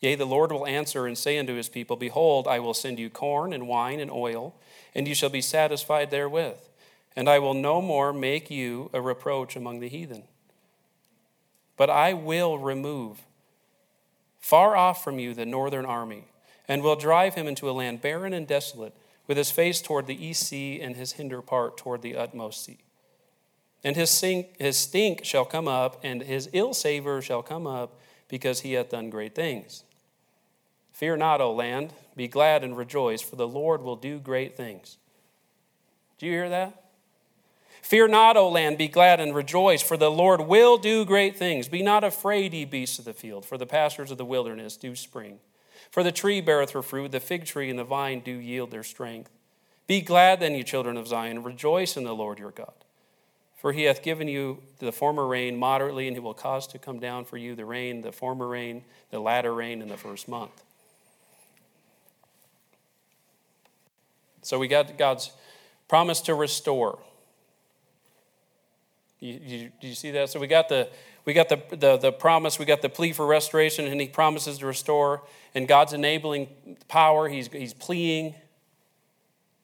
Yea, 0.00 0.14
the 0.14 0.24
Lord 0.24 0.52
will 0.52 0.66
answer 0.66 1.06
and 1.06 1.18
say 1.18 1.36
unto 1.36 1.54
his 1.54 1.68
people, 1.68 1.96
Behold, 1.96 2.46
I 2.48 2.60
will 2.60 2.72
send 2.72 2.98
you 2.98 3.10
corn 3.10 3.52
and 3.52 3.68
wine 3.68 4.00
and 4.00 4.10
oil, 4.10 4.54
and 4.94 5.06
you 5.08 5.14
shall 5.14 5.28
be 5.28 5.42
satisfied 5.42 6.10
therewith. 6.10 6.60
And 7.16 7.28
I 7.28 7.40
will 7.40 7.54
no 7.54 7.82
more 7.82 8.12
make 8.12 8.50
you 8.50 8.90
a 8.94 9.00
reproach 9.00 9.56
among 9.56 9.80
the 9.80 9.88
heathen. 9.88 10.22
But 11.76 11.90
I 11.90 12.12
will 12.12 12.58
remove 12.58 13.22
far 14.38 14.76
off 14.76 15.02
from 15.02 15.18
you 15.18 15.34
the 15.34 15.44
northern 15.44 15.84
army, 15.84 16.24
and 16.68 16.82
will 16.82 16.96
drive 16.96 17.34
him 17.34 17.46
into 17.46 17.68
a 17.68 17.72
land 17.72 18.00
barren 18.00 18.32
and 18.32 18.46
desolate, 18.46 18.94
with 19.28 19.36
his 19.36 19.52
face 19.52 19.80
toward 19.80 20.08
the 20.08 20.26
east 20.26 20.48
sea 20.48 20.80
and 20.80 20.96
his 20.96 21.12
hinder 21.12 21.40
part 21.40 21.76
toward 21.76 22.02
the 22.02 22.16
utmost 22.16 22.64
sea. 22.64 22.78
And 23.84 23.94
his, 23.94 24.10
sink, 24.10 24.58
his 24.58 24.76
stink 24.76 25.24
shall 25.24 25.44
come 25.44 25.68
up, 25.68 26.00
and 26.02 26.22
his 26.22 26.50
ill 26.52 26.74
savor 26.74 27.22
shall 27.22 27.42
come 27.42 27.66
up, 27.66 28.00
because 28.26 28.60
he 28.60 28.72
hath 28.72 28.90
done 28.90 29.08
great 29.08 29.34
things. 29.34 29.84
Fear 30.92 31.18
not, 31.18 31.40
O 31.40 31.52
land, 31.52 31.92
be 32.16 32.26
glad 32.26 32.64
and 32.64 32.76
rejoice, 32.76 33.22
for 33.22 33.36
the 33.36 33.46
Lord 33.46 33.82
will 33.82 33.94
do 33.94 34.18
great 34.18 34.56
things. 34.56 34.98
Do 36.18 36.26
you 36.26 36.32
hear 36.32 36.48
that? 36.48 36.84
Fear 37.82 38.08
not, 38.08 38.36
O 38.36 38.48
land, 38.48 38.76
be 38.76 38.88
glad 38.88 39.20
and 39.20 39.34
rejoice, 39.34 39.80
for 39.80 39.96
the 39.96 40.10
Lord 40.10 40.40
will 40.40 40.76
do 40.76 41.04
great 41.04 41.36
things. 41.36 41.68
Be 41.68 41.82
not 41.82 42.02
afraid, 42.02 42.52
ye 42.52 42.64
beasts 42.64 42.98
of 42.98 43.04
the 43.04 43.14
field, 43.14 43.46
for 43.46 43.56
the 43.56 43.66
pastures 43.66 44.10
of 44.10 44.18
the 44.18 44.24
wilderness 44.24 44.76
do 44.76 44.96
spring. 44.96 45.38
For 45.90 46.02
the 46.02 46.12
tree 46.12 46.40
beareth 46.40 46.70
her 46.70 46.82
fruit, 46.82 47.12
the 47.12 47.20
fig 47.20 47.44
tree 47.44 47.70
and 47.70 47.78
the 47.78 47.84
vine 47.84 48.20
do 48.20 48.32
yield 48.32 48.70
their 48.70 48.82
strength. 48.82 49.30
Be 49.86 50.00
glad 50.02 50.40
then, 50.40 50.54
ye 50.54 50.62
children 50.62 50.96
of 50.96 51.08
Zion, 51.08 51.42
rejoice 51.42 51.96
in 51.96 52.04
the 52.04 52.14
Lord 52.14 52.38
your 52.38 52.50
God. 52.50 52.72
For 53.56 53.72
he 53.72 53.84
hath 53.84 54.02
given 54.02 54.28
you 54.28 54.58
the 54.78 54.92
former 54.92 55.26
rain 55.26 55.56
moderately, 55.56 56.06
and 56.06 56.16
he 56.16 56.20
will 56.20 56.34
cause 56.34 56.66
to 56.68 56.78
come 56.78 57.00
down 57.00 57.24
for 57.24 57.36
you 57.36 57.54
the 57.56 57.64
rain, 57.64 58.02
the 58.02 58.12
former 58.12 58.46
rain, 58.46 58.84
the 59.10 59.18
latter 59.18 59.52
rain 59.52 59.82
in 59.82 59.88
the 59.88 59.96
first 59.96 60.28
month. 60.28 60.62
So 64.42 64.58
we 64.58 64.68
got 64.68 64.96
God's 64.96 65.32
promise 65.88 66.20
to 66.22 66.34
restore. 66.34 66.98
You, 69.20 69.40
you, 69.44 69.72
do 69.80 69.88
you 69.88 69.94
see 69.94 70.12
that? 70.12 70.30
So 70.30 70.38
we 70.38 70.46
got 70.46 70.68
the 70.68 70.88
we 71.28 71.34
got 71.34 71.50
the, 71.50 71.60
the, 71.76 71.98
the 71.98 72.10
promise, 72.10 72.58
we 72.58 72.64
got 72.64 72.80
the 72.80 72.88
plea 72.88 73.12
for 73.12 73.26
restoration, 73.26 73.86
and 73.86 74.00
he 74.00 74.08
promises 74.08 74.56
to 74.60 74.66
restore. 74.66 75.24
And 75.54 75.68
God's 75.68 75.92
enabling 75.92 76.48
power, 76.88 77.28
he's, 77.28 77.48
he's 77.48 77.74
pleading. 77.74 78.34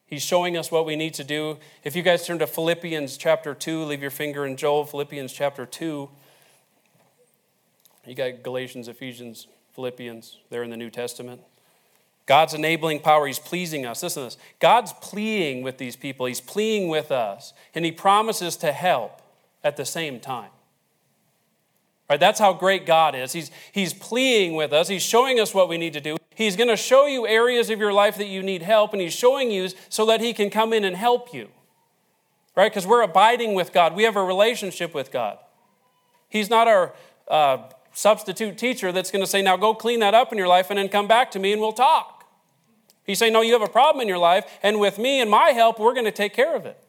He's 0.05 0.23
showing 0.23 0.59
us 0.59 0.71
what 0.71 0.85
we 0.85 0.95
need 0.95 1.15
to 1.15 1.25
do. 1.25 1.57
If 1.83 1.97
you 1.97 2.03
guys 2.03 2.27
turn 2.27 2.39
to 2.41 2.47
Philippians 2.47 3.17
chapter 3.17 3.55
2, 3.55 3.83
leave 3.85 4.03
your 4.03 4.11
finger 4.11 4.45
in 4.45 4.59
Joel, 4.59 4.85
Philippians 4.85 5.33
chapter 5.33 5.65
2. 5.65 6.11
You 8.09 8.15
got 8.15 8.43
Galatians, 8.43 8.87
Ephesians, 8.87 9.47
Philippians 9.73 10.41
there 10.51 10.65
in 10.65 10.69
the 10.69 10.77
New 10.77 10.91
Testament. 10.91 11.41
God's 12.27 12.53
enabling 12.53 13.01
power, 13.01 13.27
He's 13.27 13.39
pleasing 13.39 13.87
us. 13.87 14.03
Listen 14.03 14.25
to 14.25 14.27
this. 14.27 14.37
God's 14.61 14.93
pleading 15.01 15.63
with 15.63 15.79
these 15.79 15.97
people, 15.97 16.27
He's 16.27 16.43
pleading 16.43 16.91
with 16.91 17.11
us, 17.11 17.55
and 17.75 17.87
He 17.87 17.91
promises 17.91 18.55
to 18.59 18.71
help 18.71 19.23
at 19.63 19.79
the 19.79 19.87
same 19.87 20.21
time. 20.21 20.51
Right? 22.09 22.21
That's 22.21 22.39
how 22.39 22.53
great 22.53 22.85
God 22.85 23.15
is. 23.15 23.33
He's, 23.33 23.51
he's 23.73 23.95
pleading 23.95 24.55
with 24.55 24.73
us, 24.73 24.89
He's 24.89 25.03
showing 25.03 25.41
us 25.41 25.55
what 25.55 25.69
we 25.69 25.79
need 25.79 25.95
to 25.95 26.01
do. 26.01 26.17
He's 26.35 26.57
going 26.57 26.69
to 26.69 26.77
show 26.77 27.07
you 27.07 27.27
areas 27.27 27.71
of 27.71 27.79
your 27.79 27.93
life 27.93 28.17
that 28.17 28.27
you 28.27 28.43
need 28.43 28.63
help, 28.63 28.93
and 28.93 29.01
He's 29.01 29.15
showing 29.15 29.51
you 29.51 29.69
so 29.89 30.05
that 30.07 30.21
He 30.21 30.33
can 30.33 30.51
come 30.51 30.73
in 30.73 30.85
and 30.85 30.97
help 30.97 31.33
you. 31.33 31.49
Right? 32.57 32.71
Because 32.71 32.87
we're 32.87 33.03
abiding 33.03 33.55
with 33.55 33.73
God, 33.73 33.95
we 33.95 34.03
have 34.05 34.17
a 34.17 34.25
relationship 34.25 34.95
with 34.95 35.11
God. 35.11 35.39
He's 36.29 36.51
not 36.51 36.69
our 36.69 36.95
uh, 37.29 37.59
substitute 37.93 38.59
teacher 38.59 38.93
that's 38.93 39.11
going 39.11 39.23
to 39.23 39.31
say, 39.31 39.41
now 39.41 39.57
go 39.57 39.75
clean 39.75 40.01
that 40.01 40.15
up 40.15 40.33
in 40.33 40.39
your 40.39 40.49
life 40.49 40.71
and 40.71 40.79
then 40.79 40.89
come 40.89 41.09
back 41.09 41.31
to 41.31 41.39
me 41.39 41.53
and 41.53 41.61
we'll 41.61 41.73
talk. 41.73 42.27
He's 43.05 43.19
saying, 43.19 43.33
no, 43.33 43.41
you 43.41 43.53
have 43.53 43.63
a 43.63 43.69
problem 43.69 44.03
in 44.03 44.09
your 44.09 44.19
life, 44.19 44.45
and 44.63 44.81
with 44.81 44.99
me 44.99 45.21
and 45.21 45.31
my 45.31 45.51
help, 45.51 45.79
we're 45.79 45.93
going 45.93 46.07
to 46.07 46.13
take 46.13 46.35
care 46.35 46.57
of 46.57 46.67
it. 46.67 46.84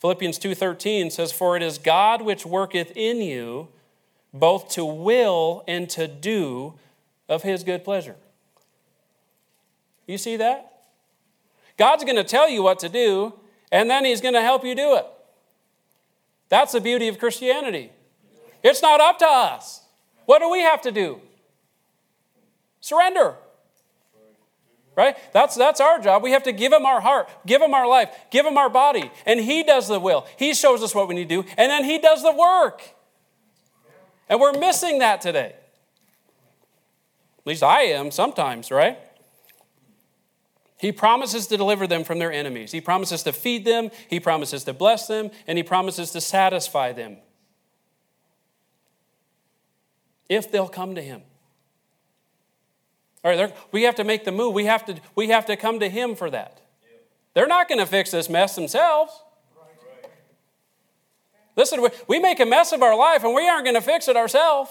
Philippians 0.00 0.38
2:13 0.38 1.10
says 1.10 1.32
for 1.32 1.56
it 1.56 1.62
is 1.62 1.78
God 1.78 2.22
which 2.22 2.46
worketh 2.46 2.92
in 2.94 3.20
you 3.20 3.68
both 4.32 4.68
to 4.70 4.84
will 4.84 5.64
and 5.66 5.88
to 5.90 6.06
do 6.06 6.74
of 7.28 7.42
his 7.42 7.64
good 7.64 7.84
pleasure. 7.84 8.16
You 10.06 10.18
see 10.18 10.36
that? 10.36 10.82
God's 11.76 12.04
going 12.04 12.16
to 12.16 12.24
tell 12.24 12.48
you 12.48 12.62
what 12.62 12.78
to 12.80 12.88
do 12.88 13.34
and 13.70 13.90
then 13.90 14.04
he's 14.04 14.20
going 14.20 14.34
to 14.34 14.42
help 14.42 14.64
you 14.64 14.74
do 14.74 14.96
it. 14.96 15.06
That's 16.48 16.72
the 16.72 16.80
beauty 16.80 17.08
of 17.08 17.18
Christianity. 17.18 17.92
It's 18.62 18.82
not 18.82 19.00
up 19.00 19.18
to 19.18 19.26
us. 19.26 19.82
What 20.26 20.40
do 20.40 20.50
we 20.50 20.60
have 20.60 20.80
to 20.82 20.92
do? 20.92 21.20
Surrender. 22.80 23.36
Right? 24.98 25.16
That's, 25.32 25.54
that's 25.54 25.80
our 25.80 26.00
job. 26.00 26.24
We 26.24 26.32
have 26.32 26.42
to 26.42 26.50
give 26.50 26.72
him 26.72 26.84
our 26.84 27.00
heart, 27.00 27.30
give 27.46 27.62
him 27.62 27.72
our 27.72 27.86
life, 27.86 28.10
give 28.32 28.44
him 28.44 28.58
our 28.58 28.68
body. 28.68 29.12
And 29.26 29.38
he 29.38 29.62
does 29.62 29.86
the 29.86 30.00
will. 30.00 30.26
He 30.36 30.54
shows 30.54 30.82
us 30.82 30.92
what 30.92 31.06
we 31.06 31.14
need 31.14 31.28
to 31.28 31.42
do, 31.42 31.48
and 31.56 31.70
then 31.70 31.84
he 31.84 32.00
does 32.00 32.24
the 32.24 32.32
work. 32.32 32.82
And 34.28 34.40
we're 34.40 34.58
missing 34.58 34.98
that 34.98 35.20
today. 35.20 35.54
At 37.38 37.46
least 37.46 37.62
I 37.62 37.82
am 37.82 38.10
sometimes, 38.10 38.72
right? 38.72 38.98
He 40.78 40.90
promises 40.90 41.46
to 41.46 41.56
deliver 41.56 41.86
them 41.86 42.02
from 42.02 42.18
their 42.18 42.32
enemies. 42.32 42.72
He 42.72 42.80
promises 42.80 43.22
to 43.22 43.32
feed 43.32 43.64
them. 43.64 43.90
He 44.10 44.18
promises 44.18 44.64
to 44.64 44.72
bless 44.72 45.06
them. 45.06 45.30
And 45.46 45.56
he 45.56 45.62
promises 45.62 46.10
to 46.10 46.20
satisfy 46.20 46.92
them 46.92 47.18
if 50.28 50.50
they'll 50.50 50.68
come 50.68 50.96
to 50.96 51.02
him. 51.02 51.22
Right, 53.28 53.54
we 53.72 53.82
have 53.82 53.96
to 53.96 54.04
make 54.04 54.24
the 54.24 54.32
move. 54.32 54.54
We 54.54 54.64
have 54.64 54.86
to, 54.86 54.98
we 55.14 55.28
have 55.28 55.44
to 55.46 55.56
come 55.56 55.80
to 55.80 55.88
Him 55.90 56.14
for 56.16 56.30
that. 56.30 56.62
They're 57.34 57.46
not 57.46 57.68
going 57.68 57.78
to 57.78 57.84
fix 57.84 58.10
this 58.10 58.30
mess 58.30 58.54
themselves. 58.54 59.12
Listen, 61.54 61.86
we 62.06 62.20
make 62.20 62.40
a 62.40 62.46
mess 62.46 62.72
of 62.72 62.82
our 62.82 62.96
life 62.96 63.24
and 63.24 63.34
we 63.34 63.46
aren't 63.46 63.64
going 63.64 63.74
to 63.74 63.82
fix 63.82 64.08
it 64.08 64.16
ourselves. 64.16 64.70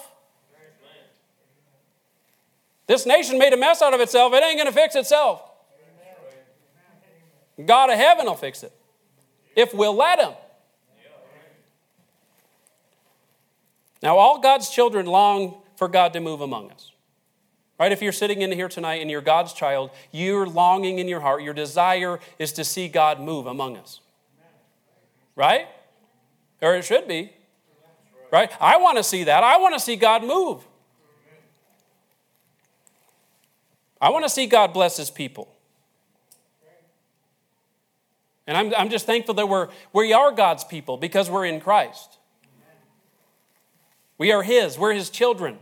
This 2.88 3.06
nation 3.06 3.38
made 3.38 3.52
a 3.52 3.56
mess 3.56 3.80
out 3.80 3.94
of 3.94 4.00
itself. 4.00 4.32
It 4.32 4.42
ain't 4.42 4.56
going 4.56 4.66
to 4.66 4.72
fix 4.72 4.96
itself. 4.96 5.42
God 7.64 7.90
of 7.90 7.96
heaven 7.96 8.26
will 8.26 8.34
fix 8.34 8.64
it 8.64 8.72
if 9.54 9.72
we'll 9.72 9.94
let 9.94 10.18
Him. 10.18 10.32
Now, 14.02 14.16
all 14.16 14.40
God's 14.40 14.68
children 14.68 15.06
long 15.06 15.60
for 15.76 15.86
God 15.86 16.12
to 16.14 16.20
move 16.20 16.40
among 16.40 16.72
us. 16.72 16.92
Right? 17.78 17.92
If 17.92 18.02
you're 18.02 18.12
sitting 18.12 18.42
in 18.42 18.50
here 18.50 18.68
tonight 18.68 19.00
and 19.00 19.10
you're 19.10 19.20
God's 19.20 19.52
child, 19.52 19.90
you're 20.10 20.46
longing 20.46 20.98
in 20.98 21.06
your 21.06 21.20
heart, 21.20 21.42
your 21.42 21.54
desire 21.54 22.18
is 22.38 22.52
to 22.54 22.64
see 22.64 22.88
God 22.88 23.20
move 23.20 23.46
among 23.46 23.76
us. 23.76 24.00
Right? 25.36 25.68
Or 26.60 26.74
it 26.74 26.84
should 26.84 27.06
be. 27.06 27.32
Right? 28.32 28.50
I 28.60 28.78
want 28.78 28.98
to 28.98 29.04
see 29.04 29.24
that. 29.24 29.44
I 29.44 29.58
want 29.58 29.74
to 29.74 29.80
see 29.80 29.96
God 29.96 30.24
move. 30.24 30.66
I 34.00 34.10
want 34.10 34.24
to 34.24 34.28
see 34.28 34.46
God 34.46 34.72
bless 34.72 34.96
his 34.96 35.10
people. 35.10 35.48
And 38.48 38.56
I'm, 38.56 38.74
I'm 38.76 38.88
just 38.88 39.04
thankful 39.04 39.34
that 39.34 39.46
we're, 39.46 39.68
we 39.92 40.14
are 40.14 40.32
God's 40.32 40.64
people 40.64 40.96
because 40.96 41.28
we're 41.28 41.44
in 41.44 41.60
Christ. 41.60 42.18
We 44.16 44.32
are 44.32 44.42
His, 44.42 44.78
we're 44.78 44.94
His 44.94 45.10
children. 45.10 45.58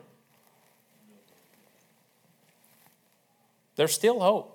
There's 3.77 3.95
still 3.95 4.21
hope. 4.21 4.53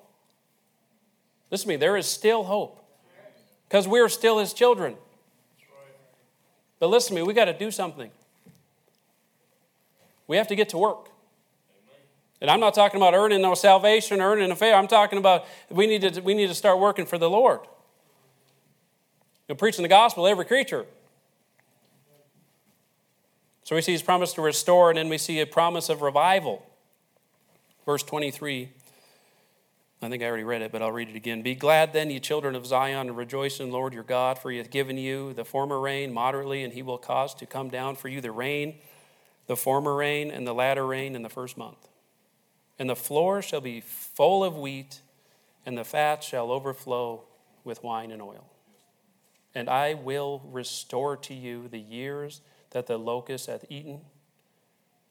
Listen 1.50 1.66
to 1.66 1.70
me, 1.70 1.76
there 1.78 1.96
is 1.96 2.08
still 2.08 2.44
hope 2.44 2.84
because 3.68 3.88
we're 3.88 4.10
still 4.10 4.40
his 4.40 4.54
children. 4.54 4.96
But 6.80 6.90
listen 6.90 7.16
to 7.16 7.22
me, 7.22 7.28
we 7.28 7.34
got 7.34 7.46
to 7.46 7.58
do 7.58 7.70
something. 7.70 8.10
We 10.28 10.38
have 10.38 10.48
to 10.48 10.56
get 10.56 10.70
to 10.70 10.78
work. 10.78 11.10
And 12.42 12.50
I'm 12.50 12.60
not 12.60 12.74
talking 12.74 12.98
about 12.98 13.14
earning 13.14 13.42
no 13.42 13.54
salvation, 13.54 14.20
earning 14.20 14.50
a 14.50 14.56
faith. 14.56 14.74
I'm 14.74 14.88
talking 14.88 15.20
about 15.20 15.46
we 15.70 15.86
need 15.86 16.14
to, 16.14 16.22
we 16.22 16.34
need 16.34 16.48
to 16.48 16.56
start 16.56 16.80
working 16.80 17.06
for 17.06 17.20
the 17.20 17.30
Lord. 17.30 17.60
You 19.48 19.54
know, 19.54 19.56
preaching 19.56 19.84
the 19.84 19.90
gospel 19.90 20.26
to 20.26 20.30
every 20.30 20.46
creature. 20.46 20.86
So 23.64 23.76
we 23.76 23.82
see 23.82 23.92
his 23.92 24.02
promise 24.02 24.34
to 24.34 24.42
restore, 24.42 24.90
and 24.90 24.98
then 24.98 25.08
we 25.08 25.20
see 25.20 25.40
a 25.40 25.46
promise 25.46 25.88
of 25.88 26.02
revival. 26.02 26.66
Verse 27.86 28.02
23 28.02 28.70
I 30.04 30.10
think 30.10 30.24
I 30.24 30.26
already 30.26 30.44
read 30.44 30.64
it, 30.64 30.72
but 30.72 30.82
I'll 30.82 30.92
read 30.92 31.10
it 31.10 31.16
again. 31.16 31.44
Be 31.44 31.54
glad 31.54 31.94
then, 31.94 32.10
ye 32.10 32.20
children 32.20 32.56
of 32.56 32.66
Zion, 32.66 33.08
and 33.08 33.16
rejoice 33.16 33.60
in 33.60 33.68
the 33.68 33.74
Lord 33.74 33.94
your 33.94 34.04
God, 34.04 34.40
for 34.40 34.50
he 34.50 34.58
hath 34.58 34.72
given 34.72 34.98
you 34.98 35.34
the 35.34 35.46
former 35.46 35.80
rain 35.80 36.12
moderately, 36.12 36.64
and 36.64 36.74
he 36.74 36.82
will 36.82 36.98
cause 36.98 37.36
to 37.36 37.46
come 37.46 37.70
down 37.70 37.96
for 37.96 38.08
you 38.08 38.20
the 38.20 38.32
rain, 38.32 38.76
the 39.46 39.56
former 39.56 39.96
rain, 39.96 40.32
and 40.32 40.48
the 40.48 40.54
latter 40.54 40.88
rain 40.88 41.16
in 41.16 41.22
the 41.22 41.30
first 41.30 41.56
month. 41.56 41.88
And 42.80 42.90
the 42.90 42.96
floor 42.96 43.44
shall 43.44 43.62
be 43.62 43.80
full 43.80 44.44
of 44.44 44.58
wheat, 44.58 45.02
and 45.68 45.78
the 45.78 45.84
fat 45.84 46.24
shall 46.24 46.52
overflow 46.52 47.26
with 47.64 47.84
wine 47.84 48.10
and 48.10 48.24
oil. 48.24 48.50
And 49.54 49.70
I 49.70 49.94
will 49.94 50.42
restore 50.46 51.16
to 51.18 51.34
you 51.36 51.68
the 51.68 51.80
years 51.80 52.42
that 52.72 52.88
the 52.88 52.98
locust 52.98 53.46
hath 53.46 53.66
eaten, 53.70 54.02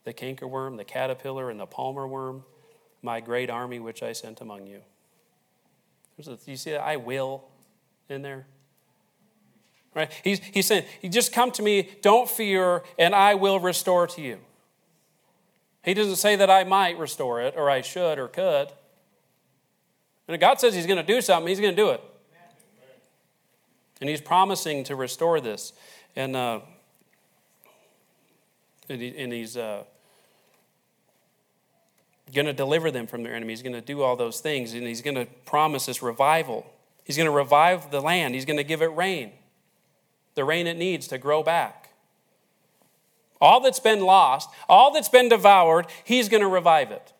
the 0.02 0.12
cankerworm, 0.12 0.78
the 0.78 0.84
caterpillar, 0.84 1.48
and 1.48 1.60
the 1.60 1.66
palmer 1.66 2.08
worm 2.08 2.42
my 3.02 3.20
great 3.20 3.50
army 3.50 3.78
which 3.78 4.02
I 4.02 4.12
sent 4.12 4.40
among 4.40 4.66
you. 4.66 4.80
A, 6.26 6.38
you 6.44 6.56
see 6.56 6.72
that? 6.72 6.82
I 6.82 6.96
will 6.96 7.44
in 8.08 8.22
there. 8.22 8.46
Right? 9.94 10.12
He's, 10.22 10.40
he's 10.52 10.66
saying, 10.66 10.84
just 11.08 11.32
come 11.32 11.50
to 11.52 11.62
me, 11.62 11.88
don't 12.02 12.28
fear, 12.28 12.82
and 12.98 13.14
I 13.14 13.34
will 13.34 13.58
restore 13.58 14.06
to 14.08 14.20
you. 14.20 14.38
He 15.82 15.94
doesn't 15.94 16.16
say 16.16 16.36
that 16.36 16.50
I 16.50 16.64
might 16.64 16.98
restore 16.98 17.40
it, 17.40 17.54
or 17.56 17.70
I 17.70 17.80
should, 17.80 18.18
or 18.18 18.28
could. 18.28 18.68
And 20.28 20.34
if 20.34 20.40
God 20.40 20.60
says 20.60 20.74
He's 20.74 20.86
going 20.86 20.98
to 20.98 21.02
do 21.02 21.20
something, 21.20 21.48
He's 21.48 21.60
going 21.60 21.74
to 21.74 21.82
do 21.82 21.90
it. 21.90 22.02
And 24.00 24.08
He's 24.08 24.20
promising 24.20 24.84
to 24.84 24.94
restore 24.94 25.40
this. 25.40 25.72
And, 26.14 26.36
uh, 26.36 26.60
and, 28.88 29.00
he, 29.00 29.16
and 29.16 29.32
He's. 29.32 29.56
Uh, 29.56 29.84
going 32.32 32.46
to 32.46 32.52
deliver 32.52 32.90
them 32.90 33.06
from 33.06 33.22
their 33.22 33.34
enemies. 33.34 33.58
He's 33.58 33.62
going 33.62 33.80
to 33.80 33.86
do 33.86 34.02
all 34.02 34.16
those 34.16 34.40
things, 34.40 34.72
and 34.74 34.86
he's 34.86 35.02
going 35.02 35.16
to 35.16 35.26
promise 35.44 35.86
this 35.86 36.02
revival. 36.02 36.66
He's 37.04 37.16
going 37.16 37.26
to 37.26 37.32
revive 37.32 37.90
the 37.90 38.00
land. 38.00 38.34
He's 38.34 38.44
going 38.44 38.56
to 38.56 38.64
give 38.64 38.82
it 38.82 38.94
rain, 38.96 39.32
the 40.34 40.44
rain 40.44 40.66
it 40.66 40.76
needs 40.76 41.08
to 41.08 41.18
grow 41.18 41.42
back. 41.42 41.90
All 43.40 43.60
that's 43.60 43.80
been 43.80 44.00
lost, 44.00 44.50
all 44.68 44.92
that's 44.92 45.08
been 45.08 45.28
devoured, 45.28 45.86
he's 46.04 46.28
going 46.28 46.42
to 46.42 46.48
revive 46.48 46.90
it. 46.90 47.12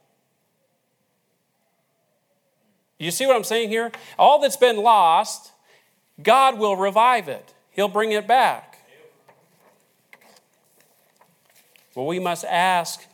You 2.99 3.11
see 3.11 3.27
what 3.27 3.35
I'm 3.35 3.45
saying 3.45 3.71
here? 3.71 3.91
All 4.19 4.41
that's 4.41 4.59
been 4.59 4.77
lost, 4.77 5.53
God 6.23 6.59
will 6.59 6.77
revive 6.77 7.29
it, 7.29 7.55
He'll 7.71 7.89
bring 7.89 8.13
it 8.13 8.27
back. 8.27 8.67
Well, 11.95 12.07
we 12.07 12.19
must 12.19 12.45
ask 12.45 13.05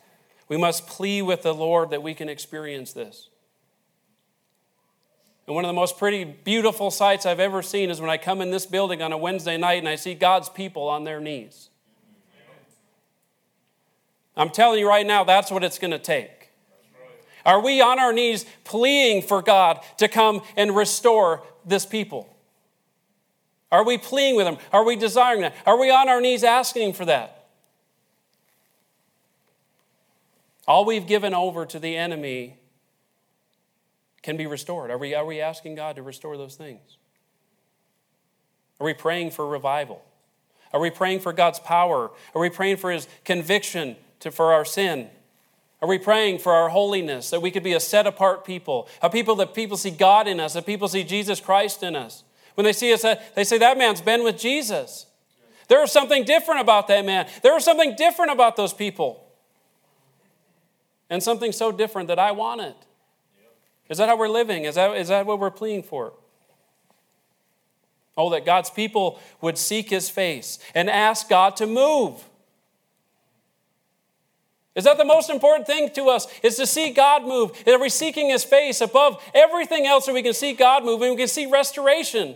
we 0.49 0.57
must 0.57 0.87
plead 0.87 1.23
with 1.23 1.43
the 1.43 1.53
Lord 1.53 1.89
that 1.89 2.03
we 2.03 2.13
can 2.13 2.29
experience 2.29 2.93
this. 2.93 3.29
And 5.45 5.55
one 5.55 5.63
of 5.63 5.69
the 5.69 5.73
most 5.73 5.97
pretty 5.97 6.23
beautiful 6.25 6.91
sights 6.91 7.25
I've 7.25 7.39
ever 7.39 7.61
seen 7.61 7.89
is 7.89 8.01
when 8.01 8.09
I 8.09 8.17
come 8.17 8.41
in 8.41 8.51
this 8.51 8.65
building 8.65 9.01
on 9.01 9.13
a 9.13 9.17
Wednesday 9.17 9.57
night 9.57 9.79
and 9.79 9.87
I 9.87 9.95
see 9.95 10.13
God's 10.13 10.49
people 10.49 10.89
on 10.89 11.05
their 11.05 11.19
knees. 11.21 11.69
I'm 14.35 14.49
telling 14.49 14.79
you 14.79 14.87
right 14.87 15.05
now, 15.05 15.23
that's 15.23 15.49
what 15.49 15.63
it's 15.63 15.79
going 15.79 15.91
to 15.91 15.99
take. 15.99 16.49
Are 17.45 17.61
we 17.61 17.81
on 17.81 17.97
our 17.97 18.11
knees 18.11 18.45
pleading 18.65 19.21
for 19.21 19.41
God 19.41 19.79
to 19.97 20.09
come 20.09 20.41
and 20.57 20.75
restore 20.75 21.43
this 21.65 21.85
people? 21.85 22.35
Are 23.71 23.85
we 23.85 23.97
pleading 23.97 24.35
with 24.35 24.47
Him? 24.47 24.57
Are 24.73 24.83
we 24.83 24.97
desiring 24.97 25.41
that? 25.41 25.55
Are 25.65 25.79
we 25.79 25.89
on 25.89 26.09
our 26.09 26.19
knees 26.21 26.43
asking 26.43 26.93
for 26.93 27.05
that? 27.05 27.36
All 30.67 30.83
we've 30.83 31.07
given 31.07 31.33
over 31.33 31.65
to 31.65 31.79
the 31.79 31.95
enemy 31.95 32.57
can 34.21 34.35
be 34.35 34.45
restored. 34.45 34.91
Are 34.91 34.97
we, 34.97 35.13
are 35.13 35.25
we 35.25 35.39
asking 35.39 35.75
God 35.75 35.95
to 35.95 36.03
restore 36.03 36.37
those 36.37 36.55
things? 36.55 36.97
Are 38.79 38.85
we 38.85 38.93
praying 38.93 39.31
for 39.31 39.47
revival? 39.47 40.03
Are 40.73 40.79
we 40.79 40.89
praying 40.89 41.21
for 41.21 41.31
God's 41.31 41.59
power? 41.59 42.11
Are 42.35 42.41
we 42.41 42.49
praying 42.49 42.77
for 42.77 42.91
His 42.91 43.07
conviction 43.23 43.95
to, 44.19 44.31
for 44.31 44.53
our 44.53 44.65
sin? 44.65 45.09
Are 45.81 45.87
we 45.87 45.97
praying 45.97 46.39
for 46.39 46.53
our 46.53 46.69
holiness, 46.69 47.29
that 47.29 47.41
we 47.41 47.51
could 47.51 47.63
be 47.63 47.73
a 47.73 47.79
set 47.79 48.07
apart 48.07 48.43
people, 48.43 48.89
a 49.01 49.09
people 49.09 49.35
that 49.35 49.53
people 49.53 49.77
see 49.77 49.91
God 49.91 50.27
in 50.27 50.39
us, 50.39 50.53
that 50.53 50.65
people 50.65 50.87
see 50.87 51.03
Jesus 51.03 51.39
Christ 51.39 51.83
in 51.83 51.95
us? 51.95 52.23
When 52.55 52.65
they 52.65 52.73
see 52.73 52.91
us, 52.91 53.05
uh, 53.05 53.15
they 53.35 53.43
say, 53.43 53.59
That 53.59 53.77
man's 53.77 54.01
been 54.01 54.23
with 54.23 54.37
Jesus. 54.37 55.05
There 55.67 55.83
is 55.83 55.91
something 55.91 56.23
different 56.23 56.61
about 56.61 56.87
that 56.87 57.05
man. 57.05 57.27
There 57.43 57.55
is 57.55 57.63
something 57.63 57.95
different 57.95 58.31
about 58.31 58.55
those 58.55 58.73
people. 58.73 59.26
And 61.09 61.23
something 61.23 61.51
so 61.51 61.71
different 61.71 62.07
that 62.09 62.19
I 62.19 62.31
want 62.31 62.61
it. 62.61 62.75
Is 63.89 63.97
that 63.97 64.09
how 64.09 64.17
we're 64.17 64.27
living? 64.27 64.65
Is 64.65 64.75
that, 64.75 64.95
is 64.97 65.07
that 65.07 65.25
what 65.25 65.39
we're 65.39 65.51
pleading 65.51 65.83
for? 65.83 66.13
Oh, 68.17 68.29
that 68.31 68.45
God's 68.45 68.69
people 68.69 69.19
would 69.41 69.57
seek 69.57 69.89
his 69.89 70.09
face 70.09 70.59
and 70.73 70.89
ask 70.89 71.29
God 71.29 71.55
to 71.57 71.67
move. 71.67 72.23
Is 74.77 74.83
that 74.83 74.99
the 74.99 75.05
most 75.05 75.31
important 75.31 75.65
thing 75.65 75.89
to 75.95 76.09
us? 76.09 76.27
Is 76.43 76.55
to 76.57 76.67
see 76.67 76.91
God 76.91 77.23
move. 77.23 77.51
Are 77.65 77.79
we 77.79 77.89
seeking 77.89 78.29
His 78.29 78.43
face 78.43 78.79
above 78.79 79.19
everything 79.33 79.87
else 79.87 80.05
so 80.05 80.13
we 80.13 80.21
can 80.21 80.35
see 80.35 80.53
God 80.53 80.85
move 80.85 81.01
and 81.01 81.09
we 81.09 81.17
can 81.17 81.27
see 81.27 81.47
restoration? 81.47 82.35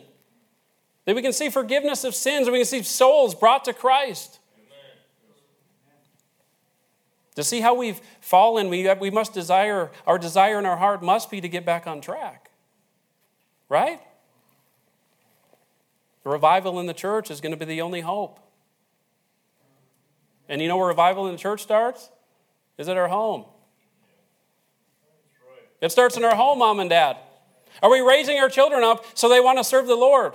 That 1.06 1.16
we 1.16 1.22
can 1.22 1.34
see 1.34 1.50
forgiveness 1.50 2.04
of 2.04 2.16
sins 2.16 2.48
and 2.48 2.54
we 2.54 2.60
can 2.60 2.66
see 2.66 2.82
souls 2.82 3.36
brought 3.36 3.66
to 3.66 3.74
Christ. 3.74 4.40
To 7.36 7.44
see 7.44 7.62
how 7.62 7.74
we've 7.74 8.02
fallen, 8.20 8.70
we, 8.70 8.92
we 8.96 9.10
must 9.10 9.34
desire, 9.34 9.92
our 10.06 10.18
desire 10.18 10.60
in 10.60 10.66
our 10.66 10.78
heart 10.78 11.02
must 11.02 11.32
be 11.32 11.40
to 11.42 11.48
get 11.48 11.66
back 11.66 11.88
on 11.88 12.02
track. 12.02 12.52
Right? 13.70 14.02
The 16.24 16.30
revival 16.30 16.80
in 16.80 16.88
the 16.88 16.94
church 16.94 17.32
is 17.32 17.40
going 17.42 17.54
to 17.54 17.58
be 17.58 17.66
the 17.66 17.82
only 17.82 18.02
hope. 18.02 18.40
And 20.50 20.62
you 20.62 20.68
know 20.68 20.78
where 20.78 20.88
revival 20.88 21.28
in 21.28 21.34
the 21.34 21.38
church 21.38 21.64
starts? 21.64 22.10
is 22.82 22.90
at 22.90 22.98
our 22.98 23.08
home. 23.08 23.46
It 25.80 25.92
starts 25.92 26.18
in 26.18 26.24
our 26.24 26.36
home, 26.36 26.60
mom 26.60 26.80
and 26.80 26.90
dad. 26.90 27.18
Are 27.82 27.90
we 27.90 28.02
raising 28.02 28.38
our 28.38 28.50
children 28.50 28.84
up 28.84 29.06
so 29.18 29.30
they 29.30 29.40
want 29.40 29.58
to 29.58 29.64
serve 29.64 29.88
the 29.88 29.96
Lord? 29.96 30.34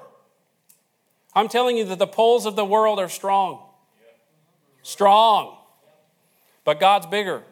I'm 1.35 1.49
telling 1.49 1.77
you 1.77 1.85
that 1.85 1.99
the 1.99 2.07
poles 2.07 2.47
of 2.47 2.57
the 2.57 2.65
world 2.65 2.99
are 2.99 3.09
strong. 3.09 3.63
Strong. 4.83 5.56
But 6.67 6.81
God's 6.81 7.07
bigger. 7.07 7.45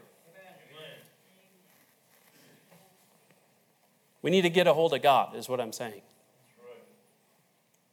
We 4.23 4.31
need 4.31 4.43
to 4.43 4.51
get 4.51 4.67
a 4.67 4.75
hold 4.75 4.93
of 4.93 5.03
God, 5.03 5.37
is 5.37 5.49
what 5.49 5.61
I'm 5.61 5.73
saying. 5.73 6.03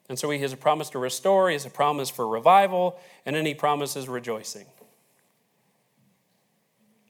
And 0.10 0.18
so 0.18 0.30
he 0.30 0.40
has 0.40 0.52
a 0.52 0.58
promise 0.58 0.90
to 0.90 1.00
restore, 1.00 1.48
he 1.48 1.54
has 1.54 1.66
a 1.66 1.70
promise 1.70 2.10
for 2.10 2.28
revival, 2.28 3.00
and 3.26 3.36
then 3.36 3.46
he 3.46 3.54
promises 3.54 4.10
rejoicing. 4.10 4.66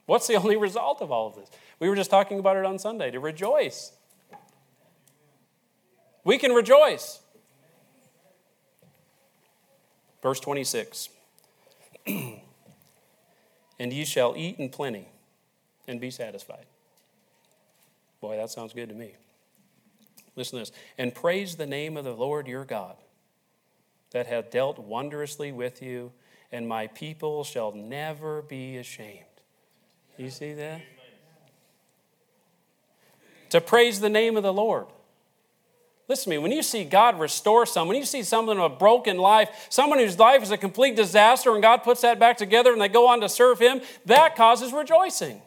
What's 0.08 0.28
the 0.28 0.36
only 0.41 0.58
result 0.58 1.02
of 1.02 1.12
all 1.12 1.28
of 1.28 1.36
this? 1.36 1.50
We 1.80 1.88
were 1.88 1.95
just 1.95 2.12
talking 2.12 2.38
about 2.38 2.58
it 2.58 2.65
on 2.65 2.78
Sunday 2.80 3.12
to 3.12 3.19
rejoice. 3.19 3.93
We 6.26 6.38
can 6.38 6.52
rejoice. 6.52 7.21
Verse 10.21 10.39
26 10.41 11.10
And 13.81 13.91
ye 13.91 14.05
shall 14.05 14.35
eat 14.37 14.59
in 14.59 14.69
plenty 14.69 15.07
and 15.87 15.99
be 15.99 16.11
satisfied. 16.11 16.67
Boy, 18.21 18.37
that 18.37 18.51
sounds 18.51 18.73
good 18.73 18.89
to 18.89 18.93
me. 18.93 19.15
Listen 20.35 20.59
to 20.59 20.65
this. 20.65 20.71
And 20.99 21.15
praise 21.15 21.55
the 21.55 21.65
name 21.65 21.97
of 21.97 22.05
the 22.05 22.13
Lord 22.13 22.45
your 22.45 22.63
God 22.63 22.95
that 24.11 24.27
hath 24.27 24.51
dealt 24.51 24.77
wondrously 24.77 25.51
with 25.51 25.81
you, 25.81 26.11
and 26.51 26.67
my 26.67 26.85
people 26.85 27.43
shall 27.43 27.71
never 27.71 28.43
be 28.43 28.77
ashamed. 28.77 29.25
You 30.15 30.29
see 30.29 30.53
that? 30.53 30.81
To 33.49 33.61
praise 33.61 33.99
the 33.99 34.09
name 34.09 34.37
of 34.37 34.43
the 34.43 34.53
Lord. 34.53 34.85
Listen 36.12 36.26
to 36.26 36.30
me, 36.32 36.38
when 36.39 36.52
you 36.52 36.62
see 36.62 36.84
God 36.84 37.17
restore 37.21 37.65
someone, 37.65 37.95
when 37.95 38.02
you 38.02 38.06
see 38.06 38.21
someone 38.21 38.58
in 38.58 38.63
a 38.63 38.67
broken 38.67 39.17
life, 39.17 39.67
someone 39.69 39.97
whose 39.97 40.19
life 40.19 40.43
is 40.43 40.52
a 40.52 40.58
complete 40.58 40.97
disaster, 40.97 41.54
and 41.54 41.62
God 41.62 41.84
puts 41.84 42.02
that 42.02 42.19
back 42.19 42.36
together 42.36 42.74
and 42.74 42.82
they 42.82 42.89
go 42.89 43.08
on 43.08 43.21
to 43.21 43.30
serve 43.30 43.60
Him, 43.60 43.80
that 44.08 44.36
causes 44.36 44.74
rejoicing. 44.74 45.41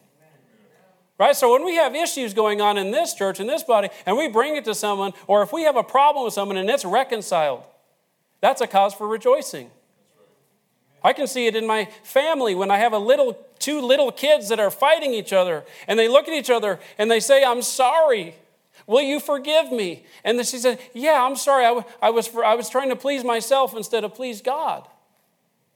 Right? 1.19 1.37
So 1.37 1.53
when 1.53 1.67
we 1.67 1.75
have 1.75 1.95
issues 1.95 2.33
going 2.33 2.63
on 2.63 2.79
in 2.79 2.93
this 2.93 3.13
church, 3.13 3.41
in 3.41 3.47
this 3.47 3.63
body, 3.63 3.91
and 4.07 4.17
we 4.17 4.27
bring 4.27 4.57
it 4.57 4.65
to 4.65 4.75
someone, 4.75 5.13
or 5.27 5.43
if 5.43 5.53
we 5.53 5.65
have 5.65 5.77
a 5.77 5.83
problem 5.83 6.25
with 6.25 6.33
someone 6.33 6.57
and 6.57 6.71
it's 6.71 6.87
reconciled, 6.87 7.63
that's 8.41 8.63
a 8.63 8.67
cause 8.67 8.95
for 8.95 9.07
rejoicing. 9.07 9.71
I 11.03 11.13
can 11.13 11.27
see 11.27 11.47
it 11.47 11.55
in 11.55 11.67
my 11.67 11.91
family 12.03 12.55
when 12.55 12.71
I 12.71 12.79
have 12.79 12.95
a 12.95 12.99
little 12.99 13.39
two 13.59 13.83
little 13.83 14.11
kids 14.11 14.49
that 14.49 14.59
are 14.59 14.71
fighting 14.71 15.13
each 15.13 15.35
other 15.35 15.63
and 15.87 15.99
they 15.99 16.09
look 16.09 16.27
at 16.27 16.33
each 16.33 16.49
other 16.49 16.81
and 16.97 17.11
they 17.11 17.21
say, 17.21 17.45
"I'm 17.45 17.61
sorry. 17.61 18.37
Will 18.87 19.03
you 19.03 19.21
forgive 19.21 19.73
me?" 19.73 20.05
And 20.25 20.39
then 20.39 20.45
she 20.45 20.59
said, 20.59 20.79
"Yeah, 20.93 21.23
I'm 21.25 21.37
sorry. 21.37 21.65
I, 22.03 22.11
was 22.11 22.35
I 22.35 22.55
was 22.55 22.69
trying 22.69 22.91
to 22.91 22.97
please 22.97 23.25
myself 23.25 23.75
instead 23.77 24.05
of 24.05 24.15
please 24.15 24.41
God." 24.41 24.87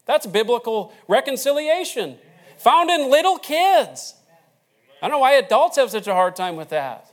That's 0.05 0.27
biblical 0.27 0.93
reconciliation 1.07 2.19
found 2.59 2.91
in 2.91 3.11
little 3.11 3.39
kids. 3.39 4.15
I 5.01 5.07
don't 5.07 5.13
know 5.13 5.19
why 5.21 5.33
adults 5.33 5.77
have 5.77 5.91
such 5.91 6.07
a 6.07 6.15
hard 6.15 6.35
time 6.35 6.57
with 6.57 6.71
that. 6.71 7.13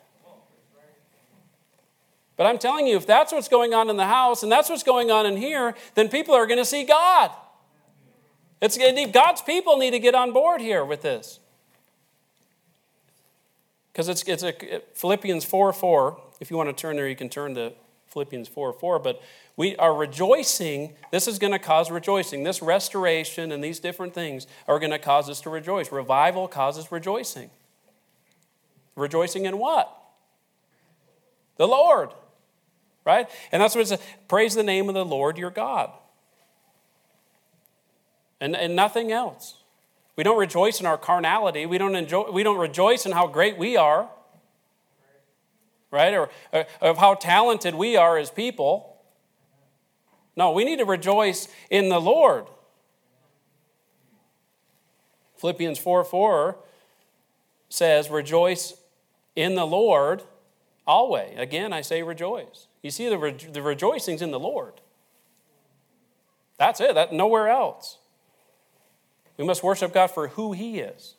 But 2.35 2.47
I'm 2.47 2.57
telling 2.57 2.87
you, 2.87 2.97
if 2.97 3.07
that's 3.07 3.31
what's 3.31 3.47
going 3.47 3.73
on 3.73 3.89
in 3.89 3.95
the 3.95 4.07
house 4.07 4.43
and 4.43 4.51
that's 4.51 4.69
what's 4.69 4.83
going 4.83 5.09
on 5.09 5.25
in 5.25 5.37
here, 5.37 5.73
then 5.93 6.09
people 6.09 6.33
are 6.33 6.45
going 6.45 6.57
to 6.57 6.65
see 6.65 6.83
God. 6.83 7.31
It's, 8.61 8.77
God's 9.11 9.41
people 9.41 9.77
need 9.77 9.91
to 9.91 9.99
get 9.99 10.15
on 10.15 10.33
board 10.33 10.59
here 10.59 10.83
with 10.83 11.01
this. 11.01 11.39
Because 13.95 14.09
it's, 14.09 14.23
it's 14.23 14.43
a, 14.43 14.81
Philippians 14.93 15.45
4 15.45 15.71
4. 15.71 16.21
If 16.41 16.51
you 16.51 16.57
want 16.57 16.67
to 16.67 16.73
turn 16.73 16.97
there, 16.97 17.07
you 17.07 17.15
can 17.15 17.29
turn 17.29 17.55
to 17.55 17.71
Philippians 18.07 18.49
4 18.49 18.73
4. 18.73 18.99
But 18.99 19.21
we 19.55 19.77
are 19.77 19.95
rejoicing. 19.95 20.95
This 21.11 21.29
is 21.29 21.39
going 21.39 21.53
to 21.53 21.59
cause 21.59 21.89
rejoicing. 21.89 22.43
This 22.43 22.61
restoration 22.61 23.53
and 23.53 23.63
these 23.63 23.79
different 23.79 24.13
things 24.13 24.47
are 24.67 24.79
going 24.79 24.91
to 24.91 24.99
cause 24.99 25.29
us 25.29 25.39
to 25.41 25.49
rejoice. 25.49 25.93
Revival 25.93 26.49
causes 26.49 26.91
rejoicing. 26.91 27.49
Rejoicing 28.97 29.45
in 29.45 29.57
what? 29.59 29.97
The 31.55 31.65
Lord. 31.65 32.09
Right? 33.05 33.29
And 33.53 33.61
that's 33.61 33.75
what 33.75 33.81
it 33.81 33.87
says 33.87 34.01
praise 34.27 34.55
the 34.55 34.63
name 34.63 34.89
of 34.89 34.95
the 34.95 35.05
Lord 35.05 35.37
your 35.37 35.51
God 35.51 35.89
and, 38.41 38.57
and 38.57 38.75
nothing 38.75 39.13
else. 39.13 39.55
We 40.15 40.23
don't 40.23 40.37
rejoice 40.37 40.79
in 40.79 40.85
our 40.85 40.97
carnality. 40.97 41.65
We 41.65 41.77
don't, 41.77 41.95
enjoy, 41.95 42.31
we 42.31 42.43
don't 42.43 42.57
rejoice 42.57 43.05
in 43.05 43.11
how 43.11 43.27
great 43.27 43.57
we 43.57 43.75
are, 43.75 44.09
right? 45.91 46.13
Or, 46.13 46.29
or 46.53 46.59
uh, 46.61 46.63
of 46.81 46.97
how 46.97 47.15
talented 47.15 47.75
we 47.75 47.97
are 47.97 48.17
as 48.17 48.29
people. 48.29 48.97
No, 50.35 50.51
we 50.51 50.63
need 50.63 50.79
to 50.79 50.85
rejoice 50.85 51.47
in 51.69 51.89
the 51.89 51.99
Lord. 51.99 52.45
Philippians 55.37 55.79
4 55.79 56.03
4 56.03 56.57
says, 57.69 58.09
Rejoice 58.09 58.73
in 59.35 59.55
the 59.55 59.65
Lord 59.65 60.23
always. 60.87 61.37
Again, 61.37 61.73
I 61.73 61.81
say 61.81 62.03
rejoice. 62.03 62.67
You 62.81 62.91
see, 62.91 63.09
the, 63.09 63.17
re- 63.17 63.31
the 63.31 63.61
rejoicing's 63.61 64.21
in 64.21 64.31
the 64.31 64.39
Lord. 64.39 64.73
That's 66.57 66.79
it, 66.79 66.95
that, 66.95 67.11
nowhere 67.11 67.49
else. 67.49 67.97
We 69.37 69.45
must 69.45 69.63
worship 69.63 69.93
God 69.93 70.07
for 70.07 70.29
who 70.29 70.53
He 70.53 70.79
is. 70.79 71.15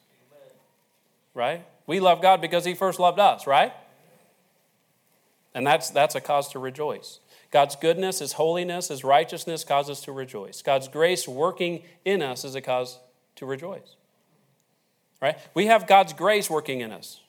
Right? 1.35 1.65
We 1.87 2.01
love 2.01 2.23
God 2.23 2.41
because 2.41 2.65
He 2.65 2.75
first 2.75 2.99
loved 2.99 3.19
us, 3.19 3.47
right? 3.47 3.73
And 5.55 5.67
that's, 5.67 5.91
that's 5.91 6.15
a 6.15 6.21
cause 6.21 6.49
to 6.51 6.59
rejoice. 6.59 7.21
God's 7.51 7.77
goodness, 7.77 8.19
His 8.19 8.33
holiness, 8.33 8.89
His 8.89 9.05
righteousness 9.05 9.65
cause 9.65 9.89
us 9.89 10.01
to 10.03 10.13
rejoice. 10.13 10.63
God's 10.63 10.89
grace 10.89 11.29
working 11.29 11.83
in 12.05 12.23
us 12.23 12.45
is 12.45 12.55
a 12.55 12.61
cause 12.61 12.99
to 13.37 13.47
rejoice. 13.47 13.97
Right? 15.21 15.39
We 15.55 15.67
have 15.67 15.87
God's 15.87 16.13
grace 16.13 16.51
working 16.51 16.81
in 16.81 16.93
us. 16.93 17.21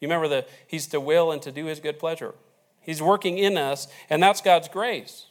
You 0.00 0.08
remember 0.08 0.28
that 0.28 0.48
He's 0.66 0.86
to 0.88 1.00
will 1.00 1.30
and 1.30 1.40
to 1.42 1.52
do 1.52 1.66
His 1.66 1.78
good 1.78 1.98
pleasure. 1.98 2.34
He's 2.80 3.00
working 3.00 3.38
in 3.38 3.56
us, 3.56 3.86
and 4.10 4.20
that's 4.20 4.40
God's 4.40 4.68
grace. 4.68 5.26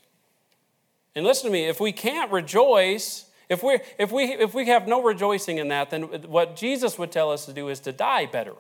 And 1.13 1.25
listen 1.25 1.47
to 1.47 1.51
me, 1.51 1.65
if 1.65 1.81
we 1.81 1.91
can't 1.91 2.31
rejoice 2.31 3.25
if, 3.51 3.61
we 3.61 3.79
if, 3.97 4.13
we, 4.13 4.23
if 4.23 4.53
we 4.53 4.67
have 4.67 4.87
no 4.87 5.03
rejoicing 5.03 5.57
in 5.57 5.67
that, 5.67 5.89
then 5.89 6.03
what 6.03 6.55
Jesus 6.55 6.97
would 6.97 7.11
tell 7.11 7.29
us 7.29 7.45
to 7.47 7.53
do 7.53 7.67
is 7.67 7.81
to 7.81 7.91
die 7.91 8.25
better. 8.25 8.53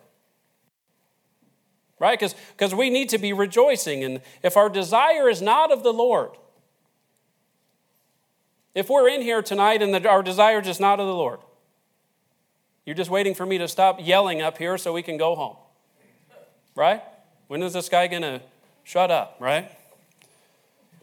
Right? 1.97 2.19
Because 2.19 2.75
we 2.75 2.89
need 2.89 3.07
to 3.09 3.17
be 3.17 3.31
rejoicing. 3.31 4.03
And 4.03 4.21
if 4.43 4.57
our 4.57 4.67
desire 4.67 5.29
is 5.29 5.41
not 5.41 5.71
of 5.71 5.83
the 5.83 5.93
Lord, 5.93 6.31
if 8.75 8.89
we're 8.89 9.07
in 9.07 9.21
here 9.21 9.41
tonight 9.41 9.81
and 9.81 9.93
the, 9.93 10.09
our 10.09 10.21
desire 10.21 10.59
is 10.59 10.65
just 10.65 10.81
not 10.81 10.99
of 10.99 11.07
the 11.07 11.15
Lord, 11.15 11.39
you're 12.85 12.95
just 12.95 13.09
waiting 13.09 13.33
for 13.33 13.45
me 13.45 13.57
to 13.59 13.69
stop 13.69 13.99
yelling 14.01 14.41
up 14.41 14.57
here 14.57 14.77
so 14.77 14.91
we 14.91 15.03
can 15.03 15.15
go 15.15 15.35
home. 15.35 15.55
Right? 16.75 17.01
When 17.47 17.63
is 17.63 17.71
this 17.71 17.87
guy 17.87 18.07
going 18.07 18.23
to 18.23 18.41
shut 18.83 19.09
up, 19.09 19.37
right? 19.39 19.71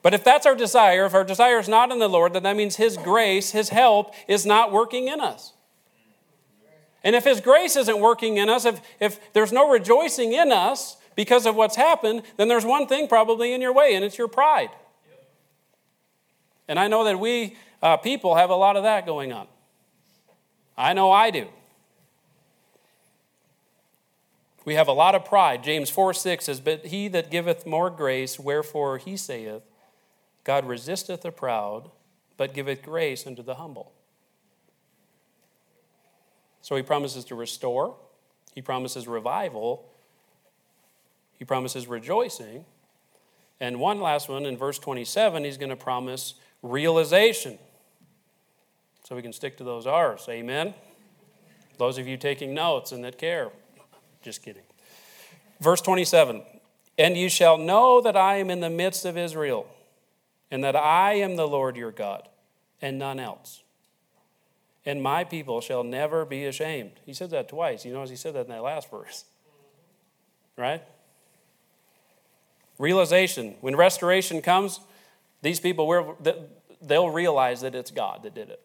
But 0.03 0.15
if 0.15 0.23
that's 0.23 0.47
our 0.47 0.55
desire, 0.55 1.05
if 1.07 1.15
our 1.15 1.25
desire 1.25 1.59
is 1.59 1.69
not 1.69 1.91
in 1.91 1.99
the 1.99 2.09
Lord, 2.09 2.33
then 2.33 2.45
that 2.45 2.57
means 2.57 2.77
His 2.77 2.97
grace, 2.97 3.51
His 3.51 3.71
help, 3.71 4.15
is 4.29 4.47
not 4.47 4.73
working 4.73 5.09
in 5.09 5.21
us. 5.21 5.53
And 7.03 7.17
if 7.17 7.25
His 7.25 7.41
grace 7.41 7.77
isn't 7.77 8.01
working 8.01 8.37
in 8.37 8.49
us, 8.49 8.65
if, 8.65 8.81
if 9.01 9.33
there's 9.33 9.53
no 9.53 9.71
rejoicing 9.71 10.33
in 10.33 10.53
us 10.53 10.97
because 11.17 11.47
of 11.47 11.57
what's 11.57 11.77
happened, 11.77 12.23
then 12.37 12.49
there's 12.49 12.65
one 12.65 12.87
thing 12.87 13.09
probably 13.09 13.53
in 13.53 13.61
your 13.61 13.73
way, 13.73 13.95
and 13.95 14.05
it's 14.05 14.19
your 14.19 14.29
pride. 14.29 14.71
And 16.69 16.79
I 16.79 16.87
know 16.87 17.05
that 17.05 17.19
we 17.19 17.57
uh, 17.83 17.97
people 17.97 18.35
have 18.35 18.51
a 18.51 18.55
lot 18.55 18.77
of 18.77 18.83
that 18.83 19.07
going 19.07 19.33
on. 19.33 19.47
I 20.77 20.93
know 20.93 21.11
I 21.11 21.31
do. 21.31 21.49
We 24.65 24.75
have 24.75 24.89
a 24.89 24.93
lot 24.93 25.15
of 25.15 25.25
pride. 25.25 25.65
James 25.65 25.89
4 25.89 26.13
6 26.13 26.45
says, 26.45 26.61
But 26.61 26.87
he 26.87 27.09
that 27.09 27.31
giveth 27.31 27.67
more 27.67 27.89
grace, 27.89 28.39
wherefore 28.39 28.99
he 28.99 29.17
saith, 29.17 29.63
God 30.49 30.67
resisteth 30.67 31.21
the 31.21 31.31
proud, 31.31 31.91
but 32.39 32.55
giveth 32.55 32.81
grace 32.83 33.27
unto 33.27 33.43
the 33.43 33.57
humble. 33.57 33.93
So 36.63 36.75
he 36.75 36.83
promises 36.83 37.27
to 37.27 37.35
restore, 37.35 37.97
he 38.55 38.63
promises 38.63 39.07
revival, 39.07 39.93
he 41.35 41.45
promises 41.45 41.87
rejoicing. 41.87 42.65
And 43.61 43.79
one 43.79 44.01
last 44.01 44.31
one 44.31 44.47
in 44.47 44.57
verse 44.57 44.79
27, 44.79 45.45
he's 45.45 45.59
going 45.59 45.69
to 45.69 45.77
promise 45.77 46.33
realization. 46.63 47.59
So 49.05 49.17
we 49.17 49.21
can 49.21 49.35
stick 49.35 49.59
to 49.59 49.65
those 49.65 49.87
R's. 49.87 50.25
Amen. 50.31 50.73
Those 51.77 51.99
of 51.99 52.09
you 52.09 52.17
taking 52.17 52.55
notes 52.55 52.91
and 52.91 53.05
that 53.05 53.19
care. 53.19 53.51
Just 54.23 54.43
kidding. 54.43 54.63
Verse 55.61 55.83
27 55.83 56.43
And 56.97 57.19
you 57.19 57.29
shall 57.29 57.59
know 57.59 58.01
that 58.01 58.17
I 58.17 58.37
am 58.37 58.49
in 58.49 58.61
the 58.61 58.71
midst 58.71 59.05
of 59.05 59.19
Israel, 59.19 59.67
and 60.51 60.65
that 60.65 60.77
I 60.77 61.15
am 61.15 61.37
the 61.37 61.47
Lord 61.47 61.77
your 61.77 61.93
God, 61.93 62.29
and 62.81 62.99
none 62.99 63.21
else. 63.21 63.63
And 64.87 65.03
my 65.03 65.25
people 65.25 65.61
shall 65.61 65.85
never 65.85 66.25
be 66.25 66.47
ashamed. 66.47 66.93
He 67.05 67.13
said 67.13 67.31
that 67.31 67.49
twice. 67.49 67.85
You 67.85 67.93
notice 67.93 68.11
he 68.11 68.17
said 68.17 68.35
that 68.35 68.47
in 68.47 68.49
that 68.49 68.63
last 68.63 68.91
verse. 68.91 69.25
Right? 70.57 70.83
Realization. 72.81 73.55
When 73.61 73.77
restoration 73.77 74.43
comes, 74.43 74.81
these 75.41 75.61
people 75.61 76.17
they'll 76.83 77.11
realize 77.11 77.61
that 77.61 77.77
it's 77.77 77.93
God 77.93 78.25
that 78.25 78.35
did 78.35 78.51
it. 78.51 78.61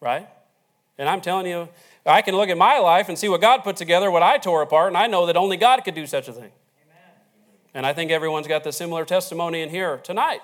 Right? 0.00 0.28
And 0.96 1.08
I'm 1.08 1.20
telling 1.20 1.46
you, 1.46 1.68
I 2.06 2.22
can 2.22 2.36
look 2.36 2.50
at 2.50 2.58
my 2.58 2.78
life 2.78 3.08
and 3.08 3.18
see 3.18 3.28
what 3.28 3.40
God 3.40 3.64
put 3.64 3.76
together, 3.76 4.10
what 4.10 4.22
I 4.22 4.38
tore 4.38 4.62
apart, 4.62 4.88
and 4.88 4.96
I 4.96 5.06
know 5.06 5.26
that 5.26 5.36
only 5.36 5.56
God 5.56 5.82
could 5.84 5.94
do 5.94 6.06
such 6.06 6.28
a 6.28 6.32
thing. 6.32 6.52
And 7.74 7.84
I 7.84 7.92
think 7.92 8.12
everyone's 8.12 8.46
got 8.46 8.62
the 8.62 8.72
similar 8.72 9.04
testimony 9.04 9.60
in 9.60 9.68
here 9.68 9.98
tonight. 9.98 10.40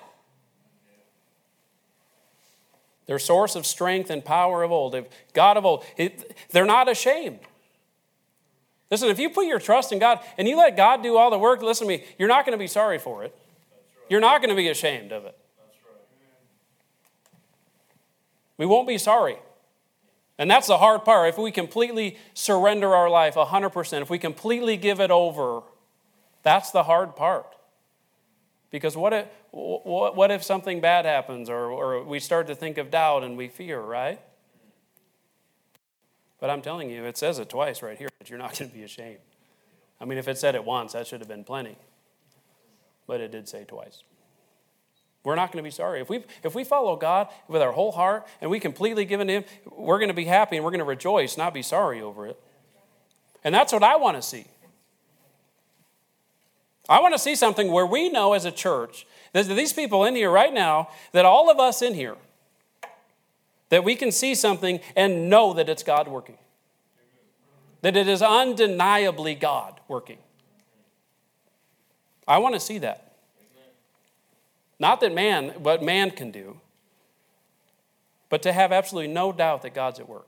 Their 3.07 3.19
source 3.19 3.55
of 3.55 3.65
strength 3.65 4.09
and 4.09 4.23
power 4.23 4.63
of 4.63 4.71
old, 4.71 4.95
God 5.33 5.57
of 5.57 5.65
old, 5.65 5.83
they're 6.51 6.65
not 6.65 6.89
ashamed. 6.89 7.39
Listen, 8.89 9.09
if 9.09 9.19
you 9.19 9.29
put 9.29 9.45
your 9.45 9.59
trust 9.59 9.93
in 9.93 9.99
God 9.99 10.19
and 10.37 10.47
you 10.47 10.57
let 10.57 10.75
God 10.75 11.01
do 11.01 11.15
all 11.15 11.31
the 11.31 11.39
work, 11.39 11.61
listen 11.61 11.87
to 11.87 11.97
me, 11.97 12.03
you're 12.19 12.27
not 12.27 12.45
going 12.45 12.57
to 12.57 12.61
be 12.61 12.67
sorry 12.67 12.99
for 12.99 13.23
it. 13.23 13.33
You're 14.09 14.19
not 14.19 14.41
going 14.41 14.49
to 14.49 14.55
be 14.55 14.67
ashamed 14.67 15.13
of 15.13 15.25
it. 15.25 15.37
We 18.57 18.65
won't 18.65 18.87
be 18.87 18.97
sorry. 18.97 19.37
And 20.37 20.51
that's 20.51 20.67
the 20.67 20.77
hard 20.77 21.05
part. 21.05 21.29
If 21.29 21.37
we 21.37 21.51
completely 21.51 22.17
surrender 22.33 22.93
our 22.93 23.09
life 23.09 23.35
100%, 23.35 24.01
if 24.01 24.09
we 24.09 24.19
completely 24.19 24.75
give 24.75 24.99
it 24.99 25.11
over, 25.11 25.63
that's 26.43 26.71
the 26.71 26.83
hard 26.83 27.15
part. 27.15 27.55
Because 28.69 28.95
what 28.95 29.11
if, 29.11 29.27
what 29.51 30.31
if 30.31 30.43
something 30.43 30.79
bad 30.79 31.05
happens 31.05 31.49
or, 31.49 31.65
or 31.65 32.03
we 32.03 32.19
start 32.19 32.47
to 32.47 32.55
think 32.55 32.77
of 32.77 32.89
doubt 32.89 33.23
and 33.23 33.37
we 33.37 33.49
fear, 33.49 33.79
right? 33.79 34.19
But 36.39 36.49
I'm 36.49 36.61
telling 36.61 36.89
you, 36.89 37.05
it 37.05 37.17
says 37.17 37.37
it 37.37 37.49
twice 37.49 37.81
right 37.81 37.97
here 37.97 38.09
that 38.19 38.29
you're 38.29 38.39
not 38.39 38.57
going 38.59 38.71
to 38.71 38.75
be 38.75 38.83
ashamed. 38.83 39.19
I 39.99 40.05
mean, 40.05 40.17
if 40.17 40.27
it 40.27 40.37
said 40.37 40.55
it 40.55 40.63
once, 40.63 40.93
that 40.93 41.05
should 41.05 41.19
have 41.19 41.27
been 41.27 41.43
plenty. 41.43 41.77
But 43.07 43.21
it 43.21 43.31
did 43.31 43.47
say 43.47 43.65
twice. 43.65 44.03
We're 45.23 45.35
not 45.35 45.51
going 45.51 45.63
to 45.63 45.67
be 45.67 45.71
sorry. 45.71 46.01
If 46.01 46.09
we, 46.09 46.23
if 46.41 46.55
we 46.55 46.63
follow 46.63 46.95
God 46.95 47.27
with 47.47 47.61
our 47.61 47.71
whole 47.71 47.91
heart 47.91 48.25
and 48.41 48.49
we 48.49 48.59
completely 48.59 49.05
give 49.05 49.19
in 49.19 49.27
to 49.27 49.33
Him, 49.33 49.43
we're 49.69 49.99
going 49.99 50.07
to 50.07 50.15
be 50.15 50.25
happy 50.25 50.55
and 50.55 50.65
we're 50.65 50.71
going 50.71 50.79
to 50.79 50.85
rejoice, 50.85 51.37
not 51.37 51.53
be 51.53 51.61
sorry 51.61 52.01
over 52.01 52.25
it. 52.25 52.39
And 53.43 53.53
that's 53.53 53.71
what 53.71 53.83
I 53.83 53.97
want 53.97 54.17
to 54.17 54.23
see. 54.23 54.45
I 56.91 56.99
want 56.99 57.13
to 57.13 57.19
see 57.19 57.35
something 57.35 57.71
where 57.71 57.85
we 57.85 58.09
know 58.09 58.33
as 58.33 58.43
a 58.43 58.51
church, 58.51 59.07
that 59.31 59.47
these 59.47 59.71
people 59.71 60.03
in 60.03 60.13
here 60.13 60.29
right 60.29 60.53
now, 60.53 60.89
that 61.13 61.23
all 61.23 61.49
of 61.49 61.57
us 61.57 61.81
in 61.81 61.93
here, 61.93 62.17
that 63.69 63.85
we 63.85 63.95
can 63.95 64.11
see 64.11 64.35
something 64.35 64.81
and 64.93 65.29
know 65.29 65.53
that 65.53 65.69
it's 65.69 65.83
God 65.83 66.09
working. 66.09 66.37
That 67.81 67.95
it 67.95 68.09
is 68.09 68.21
undeniably 68.21 69.35
God 69.35 69.79
working. 69.87 70.17
I 72.27 72.39
want 72.39 72.55
to 72.55 72.59
see 72.59 72.77
that. 72.79 73.13
Not 74.77 74.99
that 74.99 75.13
man, 75.13 75.49
what 75.63 75.81
man 75.81 76.11
can 76.11 76.29
do, 76.29 76.59
but 78.27 78.41
to 78.41 78.51
have 78.51 78.73
absolutely 78.73 79.13
no 79.13 79.31
doubt 79.31 79.61
that 79.61 79.73
God's 79.73 80.01
at 80.01 80.09
work. 80.09 80.27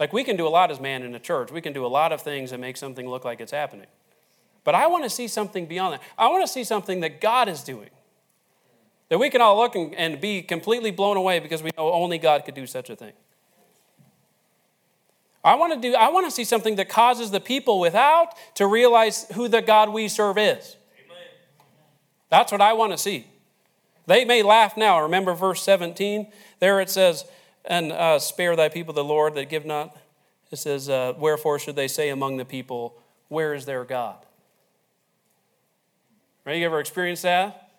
Like 0.00 0.14
we 0.14 0.24
can 0.24 0.36
do 0.36 0.46
a 0.46 0.48
lot 0.48 0.70
as 0.70 0.80
man 0.80 1.02
in 1.02 1.14
a 1.14 1.20
church. 1.20 1.52
We 1.52 1.60
can 1.60 1.74
do 1.74 1.84
a 1.84 1.88
lot 1.88 2.10
of 2.12 2.22
things 2.22 2.52
that 2.52 2.60
make 2.60 2.78
something 2.78 3.06
look 3.06 3.24
like 3.24 3.40
it's 3.40 3.52
happening. 3.52 3.86
But 4.66 4.74
I 4.74 4.88
want 4.88 5.04
to 5.04 5.10
see 5.10 5.28
something 5.28 5.66
beyond 5.66 5.94
that. 5.94 6.02
I 6.18 6.26
want 6.26 6.44
to 6.44 6.52
see 6.52 6.64
something 6.64 6.98
that 6.98 7.20
God 7.20 7.48
is 7.48 7.62
doing. 7.62 7.88
That 9.08 9.18
we 9.18 9.30
can 9.30 9.40
all 9.40 9.56
look 9.56 9.76
and, 9.76 9.94
and 9.94 10.20
be 10.20 10.42
completely 10.42 10.90
blown 10.90 11.16
away 11.16 11.38
because 11.38 11.62
we 11.62 11.70
know 11.78 11.92
only 11.92 12.18
God 12.18 12.44
could 12.44 12.56
do 12.56 12.66
such 12.66 12.90
a 12.90 12.96
thing. 12.96 13.12
I 15.44 15.54
want 15.54 15.80
to 15.80 15.88
do 15.88 15.94
I 15.94 16.08
want 16.08 16.26
to 16.26 16.32
see 16.32 16.42
something 16.42 16.74
that 16.76 16.88
causes 16.88 17.30
the 17.30 17.38
people 17.38 17.78
without 17.78 18.34
to 18.56 18.66
realize 18.66 19.26
who 19.34 19.46
the 19.46 19.62
God 19.62 19.90
we 19.90 20.08
serve 20.08 20.36
is. 20.36 20.76
That's 22.28 22.50
what 22.50 22.60
I 22.60 22.72
want 22.72 22.90
to 22.90 22.98
see. 22.98 23.28
They 24.06 24.24
may 24.24 24.42
laugh 24.42 24.76
now. 24.76 25.00
Remember 25.00 25.32
verse 25.34 25.62
17? 25.62 26.26
There 26.58 26.80
it 26.80 26.90
says, 26.90 27.24
And 27.64 27.92
uh, 27.92 28.18
spare 28.18 28.56
thy 28.56 28.68
people 28.68 28.92
the 28.92 29.04
Lord 29.04 29.36
that 29.36 29.48
give 29.48 29.64
not. 29.64 29.96
It 30.50 30.56
says, 30.56 30.88
uh, 30.88 31.14
Wherefore 31.16 31.60
should 31.60 31.76
they 31.76 31.86
say 31.86 32.08
among 32.08 32.36
the 32.36 32.44
people, 32.44 33.00
Where 33.28 33.54
is 33.54 33.64
their 33.64 33.84
God? 33.84 34.25
Right? 36.46 36.58
You 36.58 36.66
ever 36.66 36.78
experienced 36.78 37.24
that? 37.24 37.72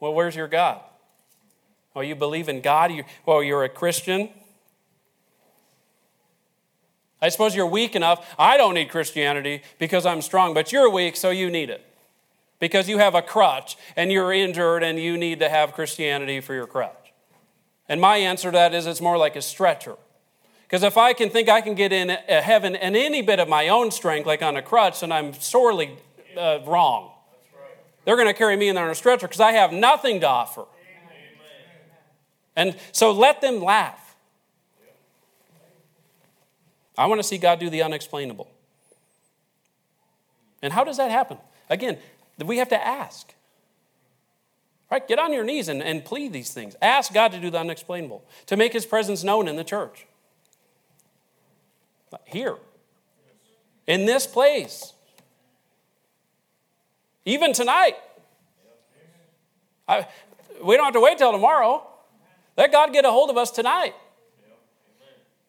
Well, 0.00 0.14
where's 0.14 0.34
your 0.34 0.48
God? 0.48 0.80
Oh, 1.94 2.00
you 2.00 2.14
believe 2.14 2.48
in 2.48 2.62
God? 2.62 2.90
You, 2.90 3.04
well, 3.26 3.42
you're 3.42 3.62
a 3.62 3.68
Christian. 3.68 4.30
I 7.20 7.28
suppose 7.28 7.54
you're 7.54 7.66
weak 7.66 7.94
enough. 7.94 8.34
I 8.38 8.56
don't 8.56 8.72
need 8.72 8.88
Christianity 8.88 9.62
because 9.78 10.06
I'm 10.06 10.22
strong, 10.22 10.54
but 10.54 10.72
you're 10.72 10.88
weak, 10.88 11.16
so 11.16 11.28
you 11.28 11.50
need 11.50 11.68
it 11.68 11.84
because 12.58 12.88
you 12.88 12.98
have 12.98 13.14
a 13.14 13.22
crutch 13.22 13.76
and 13.96 14.10
you're 14.10 14.32
injured 14.32 14.82
and 14.82 14.98
you 14.98 15.18
need 15.18 15.40
to 15.40 15.48
have 15.50 15.74
Christianity 15.74 16.40
for 16.40 16.54
your 16.54 16.66
crutch. 16.66 17.12
And 17.88 18.00
my 18.00 18.16
answer 18.16 18.50
to 18.50 18.52
that 18.52 18.72
is 18.72 18.86
it's 18.86 19.00
more 19.00 19.18
like 19.18 19.36
a 19.36 19.42
stretcher. 19.42 19.96
Because 20.62 20.84
if 20.84 20.96
I 20.96 21.12
can 21.12 21.28
think 21.28 21.48
I 21.48 21.60
can 21.60 21.74
get 21.74 21.92
in 21.92 22.08
heaven 22.08 22.76
in 22.76 22.96
any 22.96 23.20
bit 23.20 23.40
of 23.40 23.48
my 23.48 23.68
own 23.68 23.90
strength, 23.90 24.26
like 24.26 24.40
on 24.40 24.56
a 24.56 24.62
crutch, 24.62 25.00
then 25.00 25.10
I'm 25.10 25.34
sorely 25.34 25.98
uh, 26.36 26.60
wrong. 26.64 27.10
They're 28.04 28.16
going 28.16 28.28
to 28.28 28.34
carry 28.34 28.56
me 28.56 28.68
in 28.68 28.74
there 28.74 28.84
on 28.84 28.90
a 28.90 28.94
stretcher 28.94 29.26
because 29.26 29.40
I 29.40 29.52
have 29.52 29.72
nothing 29.72 30.20
to 30.20 30.28
offer. 30.28 30.64
And 32.56 32.76
so 32.92 33.12
let 33.12 33.40
them 33.40 33.62
laugh. 33.62 34.16
I 36.98 37.06
want 37.06 37.18
to 37.20 37.22
see 37.22 37.38
God 37.38 37.58
do 37.58 37.70
the 37.70 37.82
unexplainable. 37.82 38.50
And 40.62 40.72
how 40.72 40.84
does 40.84 40.98
that 40.98 41.10
happen? 41.10 41.38
Again, 41.70 41.98
we 42.44 42.58
have 42.58 42.68
to 42.68 42.86
ask. 42.86 43.32
Right? 44.90 45.06
Get 45.06 45.18
on 45.18 45.32
your 45.32 45.44
knees 45.44 45.68
and, 45.68 45.82
and 45.82 46.04
plead 46.04 46.32
these 46.32 46.52
things. 46.52 46.74
Ask 46.82 47.14
God 47.14 47.32
to 47.32 47.40
do 47.40 47.48
the 47.48 47.58
unexplainable, 47.58 48.24
to 48.46 48.56
make 48.56 48.72
his 48.72 48.84
presence 48.84 49.22
known 49.22 49.46
in 49.46 49.56
the 49.56 49.64
church. 49.64 50.06
Here, 52.26 52.56
in 53.86 54.04
this 54.04 54.26
place, 54.26 54.94
even 57.24 57.52
tonight. 57.52 57.96
I, 59.86 60.06
we 60.62 60.76
don't 60.76 60.84
have 60.84 60.94
to 60.94 61.00
wait 61.00 61.18
till 61.18 61.32
tomorrow. 61.32 61.86
Let 62.56 62.72
God 62.72 62.92
get 62.92 63.04
a 63.04 63.10
hold 63.10 63.30
of 63.30 63.36
us 63.36 63.50
tonight. 63.50 63.94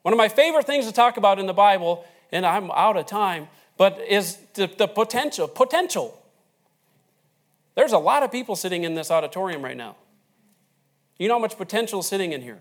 One 0.01 0.13
of 0.13 0.17
my 0.17 0.29
favorite 0.29 0.65
things 0.65 0.87
to 0.87 0.91
talk 0.91 1.17
about 1.17 1.39
in 1.39 1.45
the 1.45 1.53
Bible, 1.53 2.05
and 2.31 2.45
I'm 2.45 2.71
out 2.71 2.97
of 2.97 3.05
time, 3.05 3.49
but 3.77 3.99
is 4.07 4.37
the, 4.55 4.67
the 4.77 4.87
potential. 4.87 5.47
Potential. 5.47 6.17
There's 7.75 7.91
a 7.91 7.99
lot 7.99 8.23
of 8.23 8.31
people 8.31 8.55
sitting 8.55 8.83
in 8.83 8.95
this 8.95 9.11
auditorium 9.11 9.61
right 9.61 9.77
now. 9.77 9.95
You 11.17 11.27
know 11.27 11.35
how 11.35 11.39
much 11.39 11.57
potential 11.57 11.99
is 11.99 12.07
sitting 12.07 12.33
in 12.33 12.41
here? 12.41 12.59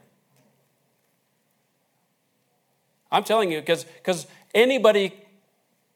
I'm 3.11 3.25
telling 3.25 3.51
you, 3.51 3.61
because 3.61 4.27
anybody 4.55 5.15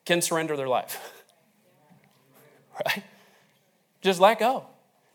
can 0.03 0.21
surrender 0.21 0.57
their 0.57 0.67
life. 0.67 0.99
right? 2.85 3.03
Just 4.05 4.19
let 4.19 4.37
go. 4.37 4.67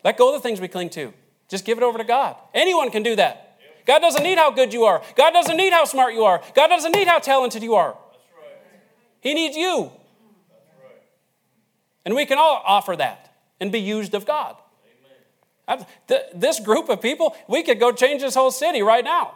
Let 0.03 0.18
go 0.18 0.34
of 0.34 0.43
the 0.43 0.47
things 0.47 0.61
we 0.61 0.66
cling 0.66 0.91
to. 0.91 1.14
Just 1.49 1.64
give 1.64 1.78
it 1.78 1.84
over 1.84 1.97
to 1.97 2.03
God. 2.03 2.34
Anyone 2.53 2.91
can 2.91 3.05
do 3.05 3.14
that. 3.14 3.61
God 3.86 4.01
doesn't 4.01 4.24
need 4.24 4.36
how 4.36 4.51
good 4.51 4.72
you 4.72 4.82
are. 4.82 5.01
God 5.14 5.30
doesn't 5.30 5.57
need 5.57 5.72
how 5.72 5.84
smart 5.84 6.12
you 6.12 6.24
are. 6.24 6.43
God 6.57 6.66
doesn't 6.66 6.91
need 6.91 7.07
how 7.07 7.20
talented 7.20 7.62
you 7.62 7.76
are. 7.76 7.97
He 9.20 9.32
needs 9.32 9.57
you. 9.57 9.93
And 12.05 12.16
we 12.16 12.26
can 12.26 12.36
all 12.36 12.61
offer 12.66 12.97
that 12.97 13.32
and 13.61 13.70
be 13.70 13.78
used 13.78 14.12
of 14.12 14.26
God. 14.26 14.57
Amen. 15.68 15.86
This 16.34 16.59
group 16.59 16.88
of 16.88 17.01
people, 17.01 17.36
we 17.49 17.62
could 17.62 17.78
go 17.78 17.93
change 17.93 18.22
this 18.22 18.34
whole 18.34 18.51
city 18.51 18.82
right 18.82 19.05
now. 19.05 19.34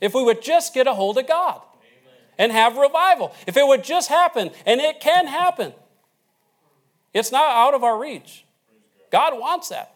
If 0.00 0.14
we 0.14 0.22
would 0.22 0.40
just 0.40 0.72
get 0.72 0.86
a 0.86 0.94
hold 0.94 1.18
of 1.18 1.28
God 1.28 1.60
and 2.38 2.50
have 2.52 2.78
revival. 2.78 3.34
If 3.46 3.58
it 3.58 3.66
would 3.66 3.84
just 3.84 4.08
happen, 4.08 4.50
and 4.64 4.80
it 4.80 5.00
can 5.00 5.26
happen, 5.26 5.74
it's 7.14 7.32
not 7.32 7.44
out 7.44 7.74
of 7.74 7.84
our 7.84 7.98
reach. 7.98 8.44
God 9.10 9.38
wants 9.38 9.68
that. 9.68 9.94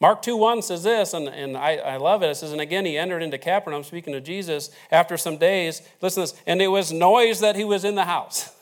Mark 0.00 0.22
2 0.22 0.34
1 0.34 0.62
says 0.62 0.82
this, 0.82 1.12
and, 1.12 1.28
and 1.28 1.58
I, 1.58 1.76
I 1.76 1.96
love 1.98 2.22
it. 2.22 2.30
It 2.30 2.36
says, 2.36 2.52
And 2.52 2.60
again, 2.60 2.86
he 2.86 2.96
entered 2.96 3.22
into 3.22 3.36
Capernaum, 3.36 3.84
speaking 3.84 4.14
to 4.14 4.20
Jesus, 4.20 4.70
after 4.90 5.18
some 5.18 5.36
days. 5.36 5.82
Listen 6.00 6.26
to 6.26 6.32
this, 6.32 6.42
and 6.46 6.62
it 6.62 6.68
was 6.68 6.90
noise 6.90 7.40
that 7.40 7.54
he 7.54 7.64
was 7.64 7.84
in 7.84 7.96
the 7.96 8.06
house. 8.06 8.50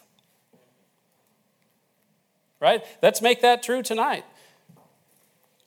right? 2.60 2.84
Let's 3.00 3.22
make 3.22 3.40
that 3.42 3.62
true 3.62 3.82
tonight. 3.82 4.24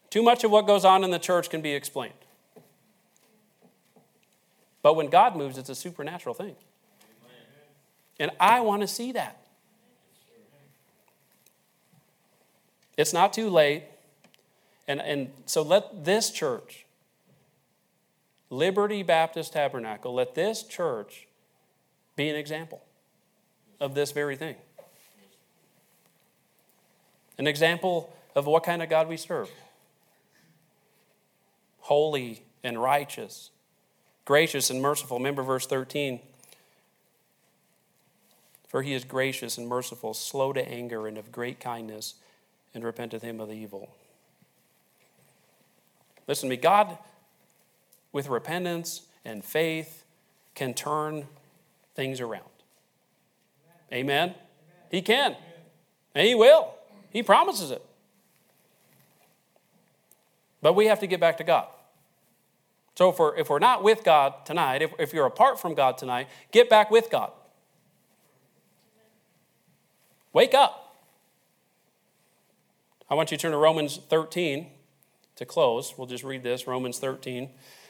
Too 0.09 0.21
much 0.21 0.43
of 0.43 0.51
what 0.51 0.67
goes 0.67 0.83
on 0.83 1.05
in 1.05 1.11
the 1.11 1.19
church 1.19 1.49
can 1.49 1.61
be 1.61 1.71
explained. 1.71 2.13
But 4.81 4.97
when 4.97 5.07
God 5.07 5.37
moves, 5.37 5.57
it's 5.57 5.69
a 5.69 5.75
supernatural 5.75 6.35
thing. 6.35 6.57
And 8.19 8.31
I 8.41 8.59
want 8.59 8.81
to 8.81 8.87
see 8.87 9.13
that. 9.13 9.40
It's 13.01 13.13
not 13.13 13.33
too 13.33 13.49
late. 13.49 13.85
And, 14.87 15.01
and 15.01 15.31
so 15.47 15.63
let 15.63 16.05
this 16.05 16.29
church, 16.29 16.85
Liberty 18.51 19.01
Baptist 19.01 19.53
Tabernacle, 19.53 20.13
let 20.13 20.35
this 20.35 20.61
church 20.61 21.27
be 22.15 22.29
an 22.29 22.35
example 22.35 22.83
of 23.79 23.95
this 23.95 24.11
very 24.11 24.35
thing. 24.35 24.55
An 27.39 27.47
example 27.47 28.13
of 28.35 28.45
what 28.45 28.63
kind 28.63 28.83
of 28.83 28.89
God 28.89 29.07
we 29.07 29.17
serve 29.17 29.49
holy 31.79 32.43
and 32.63 32.79
righteous, 32.79 33.49
gracious 34.25 34.69
and 34.69 34.79
merciful. 34.79 35.17
Remember 35.17 35.41
verse 35.41 35.65
13. 35.65 36.19
For 38.67 38.83
he 38.83 38.93
is 38.93 39.03
gracious 39.03 39.57
and 39.57 39.67
merciful, 39.67 40.13
slow 40.13 40.53
to 40.53 40.65
anger, 40.65 41.07
and 41.07 41.17
of 41.17 41.31
great 41.31 41.59
kindness, 41.59 42.13
and 42.73 42.83
repenteth 42.83 43.21
him 43.21 43.39
of 43.39 43.49
the 43.49 43.55
evil. 43.55 43.95
Listen 46.27 46.49
to 46.49 46.55
me, 46.55 46.61
God, 46.61 46.97
with 48.11 48.27
repentance 48.27 49.03
and 49.25 49.43
faith, 49.43 50.05
can 50.55 50.73
turn 50.73 51.27
things 51.95 52.21
around. 52.21 52.43
Amen? 53.91 54.29
Amen. 54.29 54.35
He 54.89 55.01
can. 55.01 55.35
And 56.15 56.27
He 56.27 56.35
will. 56.35 56.73
He 57.09 57.23
promises 57.23 57.71
it. 57.71 57.83
But 60.61 60.73
we 60.73 60.85
have 60.85 60.99
to 60.99 61.07
get 61.07 61.19
back 61.19 61.37
to 61.37 61.43
God. 61.43 61.67
So 62.95 63.09
if 63.09 63.19
we're, 63.19 63.35
if 63.37 63.49
we're 63.49 63.59
not 63.59 63.83
with 63.83 64.03
God 64.03 64.45
tonight, 64.45 64.81
if, 64.81 64.91
if 64.99 65.13
you're 65.13 65.25
apart 65.25 65.59
from 65.59 65.73
God 65.73 65.97
tonight, 65.97 66.27
get 66.51 66.69
back 66.69 66.91
with 66.91 67.09
God. 67.09 67.31
Wake 70.33 70.53
up. 70.53 70.80
I 73.11 73.13
want 73.13 73.29
you 73.29 73.35
to 73.35 73.41
turn 73.41 73.51
to 73.51 73.57
Romans 73.57 73.99
13 74.09 74.67
to 75.35 75.45
close, 75.45 75.95
we'll 75.97 76.07
just 76.07 76.23
read 76.23 76.43
this 76.43 76.65
Romans 76.65 76.97
13. 76.97 77.49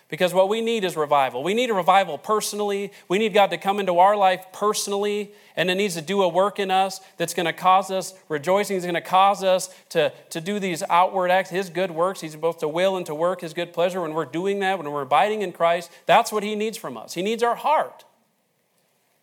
Because 0.09 0.34
what 0.34 0.49
we 0.49 0.61
need 0.61 0.84
is 0.84 0.97
revival. 0.97 1.43
We 1.43 1.53
need 1.53 1.69
a 1.69 1.76
revival 1.76 2.17
personally. 2.17 2.91
We 3.07 3.19
need 3.19 3.32
God 3.32 3.51
to 3.51 3.57
come 3.57 3.80
into 3.80 3.99
our 3.99 4.17
life 4.17 4.47
personally, 4.51 5.32
and 5.55 5.69
it 5.69 5.76
needs 5.76 5.93
to 5.93 6.01
do 6.01 6.24
a 6.24 6.28
work 6.28 6.57
in 6.57 6.72
us 6.72 7.01
that's 7.17 7.36
going 7.36 7.45
to 7.45 7.53
cause 7.53 7.91
us 7.91 8.15
rejoicing. 8.30 8.76
He's 8.76 8.84
going 8.84 8.95
to 8.95 9.01
cause 9.01 9.43
us 9.43 9.69
to, 9.89 10.11
to 10.32 10.41
do 10.41 10.59
these 10.59 10.82
outward 10.89 11.30
acts, 11.30 11.51
His 11.51 11.69
good 11.69 11.91
works. 11.91 12.19
He's 12.19 12.36
both 12.36 12.57
to 12.57 12.67
will 12.67 12.97
and 12.97 13.05
to 13.05 13.13
work 13.13 13.41
His 13.41 13.53
good 13.53 13.74
pleasure. 13.74 14.01
When 14.01 14.15
we're 14.15 14.26
doing 14.26 14.59
that, 14.59 14.80
when 14.80 14.91
we're 14.91 15.03
abiding 15.03 15.43
in 15.43 15.51
Christ, 15.51 15.91
that's 16.07 16.32
what 16.32 16.41
He 16.41 16.55
needs 16.55 16.78
from 16.80 16.97
us. 16.97 17.13
He 17.13 17.22
needs 17.22 17.43
our 17.43 17.55
heart. 17.55 18.05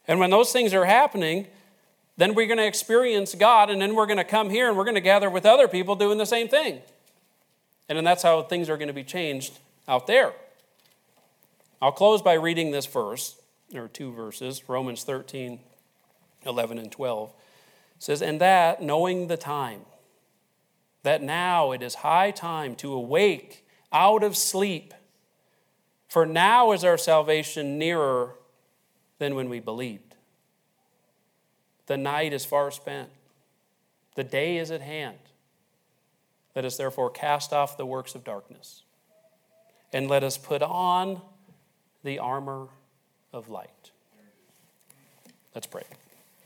And 0.06 0.20
when 0.20 0.30
those 0.30 0.52
things 0.52 0.72
are 0.72 0.86
happening, 0.86 1.48
then 2.18 2.34
we're 2.34 2.46
going 2.46 2.58
to 2.58 2.66
experience 2.66 3.36
God, 3.36 3.70
and 3.70 3.80
then 3.80 3.94
we're 3.94 4.06
going 4.06 4.18
to 4.18 4.24
come 4.24 4.50
here 4.50 4.68
and 4.68 4.76
we're 4.76 4.84
going 4.84 4.96
to 4.96 5.00
gather 5.00 5.30
with 5.30 5.46
other 5.46 5.68
people 5.68 5.94
doing 5.94 6.18
the 6.18 6.26
same 6.26 6.48
thing. 6.48 6.82
And 7.88 7.96
then 7.96 8.04
that's 8.04 8.24
how 8.24 8.42
things 8.42 8.68
are 8.68 8.76
going 8.76 8.88
to 8.88 8.94
be 8.94 9.04
changed 9.04 9.56
out 9.86 10.08
there. 10.08 10.32
I'll 11.80 11.92
close 11.92 12.20
by 12.20 12.34
reading 12.34 12.72
this 12.72 12.86
verse, 12.86 13.40
or 13.72 13.86
two 13.86 14.12
verses, 14.12 14.68
Romans 14.68 15.04
13, 15.04 15.60
11, 16.44 16.78
and 16.78 16.90
12. 16.90 17.28
It 17.28 17.34
says, 18.02 18.20
And 18.20 18.40
that, 18.40 18.82
knowing 18.82 19.28
the 19.28 19.36
time, 19.36 19.82
that 21.04 21.22
now 21.22 21.70
it 21.70 21.82
is 21.82 21.96
high 21.96 22.32
time 22.32 22.74
to 22.76 22.92
awake 22.92 23.64
out 23.92 24.24
of 24.24 24.36
sleep, 24.36 24.92
for 26.08 26.26
now 26.26 26.72
is 26.72 26.82
our 26.82 26.98
salvation 26.98 27.78
nearer 27.78 28.34
than 29.20 29.36
when 29.36 29.48
we 29.48 29.60
believed. 29.60 30.07
The 31.88 31.96
night 31.96 32.32
is 32.32 32.44
far 32.44 32.70
spent, 32.70 33.08
the 34.14 34.24
day 34.24 34.58
is 34.58 34.70
at 34.70 34.82
hand. 34.82 35.18
Let 36.54 36.64
us 36.64 36.76
therefore 36.76 37.10
cast 37.10 37.52
off 37.52 37.76
the 37.76 37.86
works 37.86 38.14
of 38.14 38.24
darkness 38.24 38.82
and 39.92 40.08
let 40.08 40.22
us 40.22 40.36
put 40.36 40.62
on 40.62 41.20
the 42.04 42.18
armor 42.18 42.68
of 43.32 43.48
light. 43.48 43.90
Let's 45.54 45.66
pray. 45.66 45.84